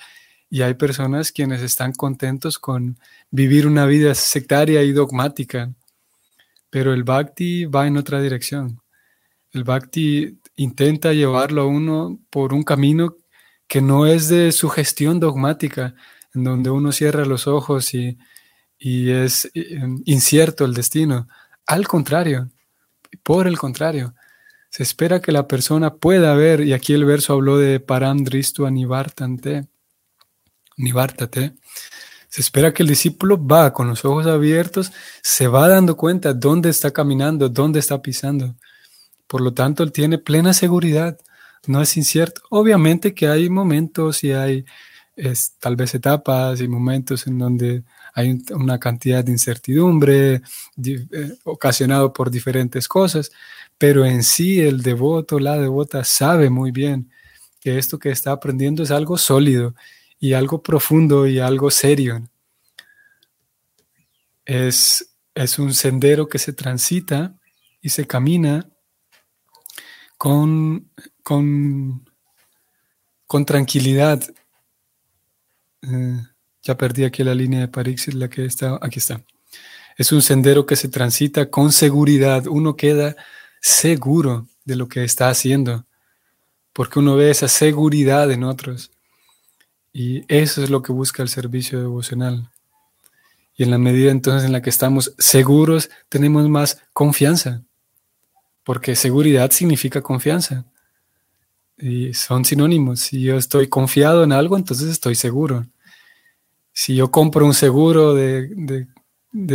y 0.51 0.61
hay 0.61 0.75
personas 0.75 1.33
quienes 1.33 1.63
están 1.63 1.93
contentos 1.93 2.59
con 2.59 2.99
vivir 3.31 3.67
una 3.67 3.87
vida 3.87 4.15
sectaria 4.15 4.83
y 4.83 4.93
dogmática, 4.93 5.73
pero 6.69 6.93
el 6.93 7.05
bhakti 7.05 7.65
va 7.65 7.87
en 7.87 7.97
otra 7.97 8.21
dirección. 8.21 8.83
El 9.51 9.65
bhakti 9.65 10.39
intenta 10.57 11.15
llevarlo 11.15 11.63
a 11.63 11.67
uno 11.67 12.21
por 12.29 12.53
un 12.53 12.65
camino 12.65 13.17
que 13.67 13.81
no 13.81 14.07
es 14.07 14.29
de 14.29 14.53
sugestión 14.53 15.19
dogmática, 15.19 15.95
en 16.37 16.45
donde 16.45 16.71
uno 16.71 16.93
cierra 16.93 17.25
los 17.25 17.47
ojos 17.47 17.95
y, 17.95 18.19
es 18.79 19.51
eh, 19.55 19.81
incierto 20.05 20.65
el 20.65 20.75
destino. 20.75 21.27
Al 21.67 21.89
contrario, 21.89 22.51
por 23.23 23.49
el 23.49 23.59
contrario, 23.59 24.15
se 24.71 24.83
espera 24.83 25.21
que 25.21 25.33
la 25.33 25.49
persona 25.49 25.95
pueda 25.95 26.35
ver, 26.35 26.61
y 26.61 26.73
aquí 26.73 26.93
el 26.93 27.05
verso 27.05 27.33
habló 27.33 27.59
de 27.59 27.81
param 27.81 28.23
dristu 28.23 28.69
nivartante, 28.71 29.67
nivartate, 30.77 31.55
se 32.29 32.43
espera 32.43 32.75
que 32.75 32.83
el 32.83 32.91
discípulo 32.91 33.45
va 33.45 33.73
con 33.73 33.89
los 33.89 34.05
ojos 34.05 34.27
abiertos, 34.27 34.93
se 35.23 35.49
va 35.49 35.69
dando 35.69 35.97
cuenta 35.97 36.35
dónde 36.35 36.69
está 36.69 36.91
caminando, 36.91 37.49
dónde 37.49 37.79
está 37.79 38.03
pisando. 38.03 38.55
Por 39.27 39.41
lo 39.41 39.55
tanto, 39.55 39.83
él 39.83 39.91
tiene 39.91 40.19
plena 40.19 40.53
seguridad, 40.53 41.19
no 41.67 41.81
es 41.81 41.97
incierto. 41.97 42.43
Obviamente 42.51 43.15
que 43.15 43.29
hay 43.29 43.49
momentos 43.49 44.23
y 44.23 44.33
hay 44.33 44.67
tal 45.59 45.77
vez 45.77 45.95
etapas 45.95 46.61
y 46.61 46.69
momentos 46.69 47.27
en 47.27 47.39
donde 47.39 47.85
hay 48.15 48.39
una 48.51 48.79
cantidad 48.79 49.25
de 49.25 49.33
incertidumbre 49.33 50.43
eh, 50.85 51.39
ocasionado 51.45 52.13
por 52.13 52.31
diferentes 52.31 52.87
cosas, 52.89 53.31
pero 53.79 54.05
en 54.05 54.23
sí 54.23 54.61
el 54.61 54.83
devoto, 54.83 55.39
la 55.39 55.59
devota 55.59 56.05
sabe 56.05 56.51
muy 56.51 56.71
bien 56.71 57.11
que 57.61 57.79
esto 57.79 57.99
que 57.99 58.11
está 58.11 58.33
aprendiendo 58.33 58.83
es 58.83 58.91
algo 58.91 59.19
sólido 59.19 59.75
y 60.19 60.33
algo 60.35 60.63
profundo 60.63 61.27
y 61.27 61.39
algo 61.39 61.71
serio. 61.71 62.29
Es, 64.45 65.17
es 65.35 65.59
un 65.59 65.75
sendero 65.75 66.29
que 66.29 66.39
se 66.39 66.53
transita 66.53 67.37
y 67.81 67.89
se 67.89 68.07
camina 68.07 68.69
con, 70.17 70.91
con, 71.23 72.09
con 73.27 73.45
tranquilidad. 73.45 74.23
Eh, 75.83 76.21
ya 76.63 76.77
perdí 76.77 77.05
aquí 77.05 77.23
la 77.23 77.35
línea 77.35 77.61
de 77.61 77.69
Parixis, 77.69 78.15
la 78.15 78.29
que 78.29 78.45
está, 78.45 78.79
aquí 78.81 78.99
está. 78.99 79.23
Es 79.97 80.13
un 80.13 80.23
sendero 80.23 80.67
que 80.67 80.77
se 80.77 80.89
transita 80.89 81.51
con 81.51 81.73
seguridad. 81.73 82.47
Uno 82.47 82.77
queda 82.77 83.17
seguro 83.61 84.47
de 84.65 84.77
lo 84.77 84.89
que 84.89 85.05
está 85.05 85.29
haciendo, 85.29 85.87
porque 86.73 86.99
uno 86.99 87.17
ve 87.17 87.31
esa 87.31 87.49
seguridad 87.49 88.31
en 88.31 88.45
otros. 88.45 88.91
Y 89.93 90.25
eso 90.29 90.63
es 90.63 90.71
lo 90.71 90.83
que 90.83 90.93
busca 90.93 91.23
el 91.23 91.29
servicio 91.29 91.81
devocional. 91.81 92.51
Y 93.57 93.63
en 93.63 93.71
la 93.71 93.79
medida 93.79 94.11
entonces 94.11 94.45
en 94.45 94.53
la 94.53 94.61
que 94.61 94.71
estamos 94.71 95.15
seguros, 95.19 95.89
tenemos 96.09 96.47
más 96.49 96.83
confianza 96.93 97.63
porque 98.67 98.97
seguridad 98.97 99.53
significa 99.53 100.03
confianza. 100.03 100.65
Y 101.79 102.15
son 102.15 102.45
sinónimos. 102.45 103.01
Si 103.01 103.23
yo 103.23 103.37
estoy 103.37 103.69
confiado 103.69 104.25
en 104.25 104.33
algo, 104.33 104.57
entonces 104.57 104.89
estoy 104.89 105.15
seguro. 105.15 105.67
Si 106.73 106.95
yo 106.97 107.11
compro 107.11 107.45
un 107.45 107.55
seguro 107.55 108.15
de, 108.15 108.87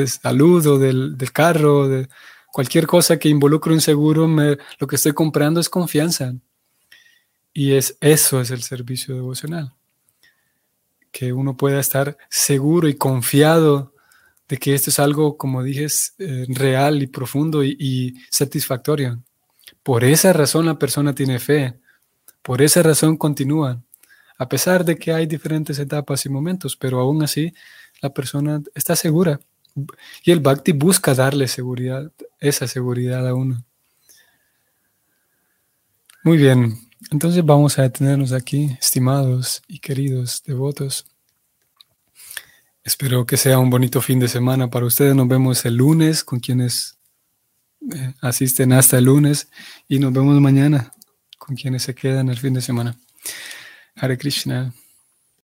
salud 0.08 0.66
o 0.68 0.80
del, 0.80 1.18
carro, 1.32 1.88
de 1.88 2.08
cualquier 2.52 2.88
cosa 2.88 3.18
que 3.18 3.30
involucre 3.30 3.74
un 3.74 3.82
seguro, 3.82 4.28
lo 4.28 4.88
que 4.88 4.96
estoy 4.96 5.14
comprando 5.14 5.60
es 5.60 5.70
confianza. 5.70 6.34
Y 7.54 7.74
es, 7.74 7.98
eso 8.00 8.40
es 8.40 8.52
el 8.52 8.64
servicio 8.64 9.16
devocional. 9.16 9.74
Que 11.12 11.34
uno 11.34 11.58
pueda 11.58 11.80
estar 11.80 12.18
seguro 12.30 12.88
y 12.88 12.96
confiado 12.96 13.94
de 14.48 14.58
que 14.58 14.74
esto 14.74 14.90
es 14.90 15.00
algo, 15.00 15.38
como 15.38 15.64
dije, 15.64 15.88
eh, 16.20 16.46
real 16.50 17.02
y 17.02 17.08
profundo 17.08 17.64
y 17.64 18.16
satisfactorio. 18.30 19.24
Por 19.84 20.04
esa 20.04 20.34
razón 20.34 20.66
la 20.66 20.78
persona 20.78 21.16
tiene 21.16 21.40
fe. 21.40 21.80
Por 22.42 22.62
esa 22.62 22.82
razón 22.82 23.18
continúa. 23.18 23.82
A 24.38 24.50
pesar 24.50 24.84
de 24.84 24.98
que 24.98 25.14
hay 25.14 25.28
diferentes 25.28 25.78
etapas 25.78 26.26
y 26.26 26.30
momentos, 26.30 26.76
pero 26.76 27.00
aún 27.00 27.22
así 27.24 27.54
la 28.02 28.12
persona 28.12 28.62
está 28.74 28.96
segura. 28.96 29.40
Y 30.24 30.32
el 30.32 30.40
bhakti 30.40 30.72
busca 30.72 31.14
darle 31.14 31.48
seguridad, 31.48 32.12
esa 32.40 32.68
seguridad 32.68 33.28
a 33.28 33.36
uno. 33.36 33.64
Muy 36.24 36.38
bien, 36.38 36.78
entonces 37.12 37.46
vamos 37.46 37.78
a 37.78 37.84
detenernos 37.84 38.32
aquí, 38.32 38.76
estimados 38.80 39.62
y 39.68 39.80
queridos 39.80 40.44
devotos. 40.46 41.06
Espero 42.84 43.26
que 43.26 43.38
sea 43.38 43.60
un 43.60 43.70
bonito 43.70 44.02
fin 44.02 44.20
de 44.20 44.28
semana 44.28 44.70
para 44.70 44.88
ustedes. 44.88 45.16
Nos 45.16 45.28
vemos 45.28 45.64
el 45.66 45.76
lunes 45.76 46.24
con 46.24 46.40
quienes 46.40 46.98
eh, 47.94 48.16
asisten 48.22 48.74
hasta 48.74 48.98
el 48.98 49.06
lunes 49.06 49.50
y 49.88 50.00
nos 50.00 50.12
vemos 50.12 50.40
mañana 50.42 50.92
con 51.52 51.58
quienes 51.58 51.84
se 51.84 51.94
quedan 51.94 52.30
el 52.30 52.38
fin 52.38 52.54
de 52.54 52.62
semana. 52.62 52.96
Hare 53.96 54.18
Krishna. 54.18 54.74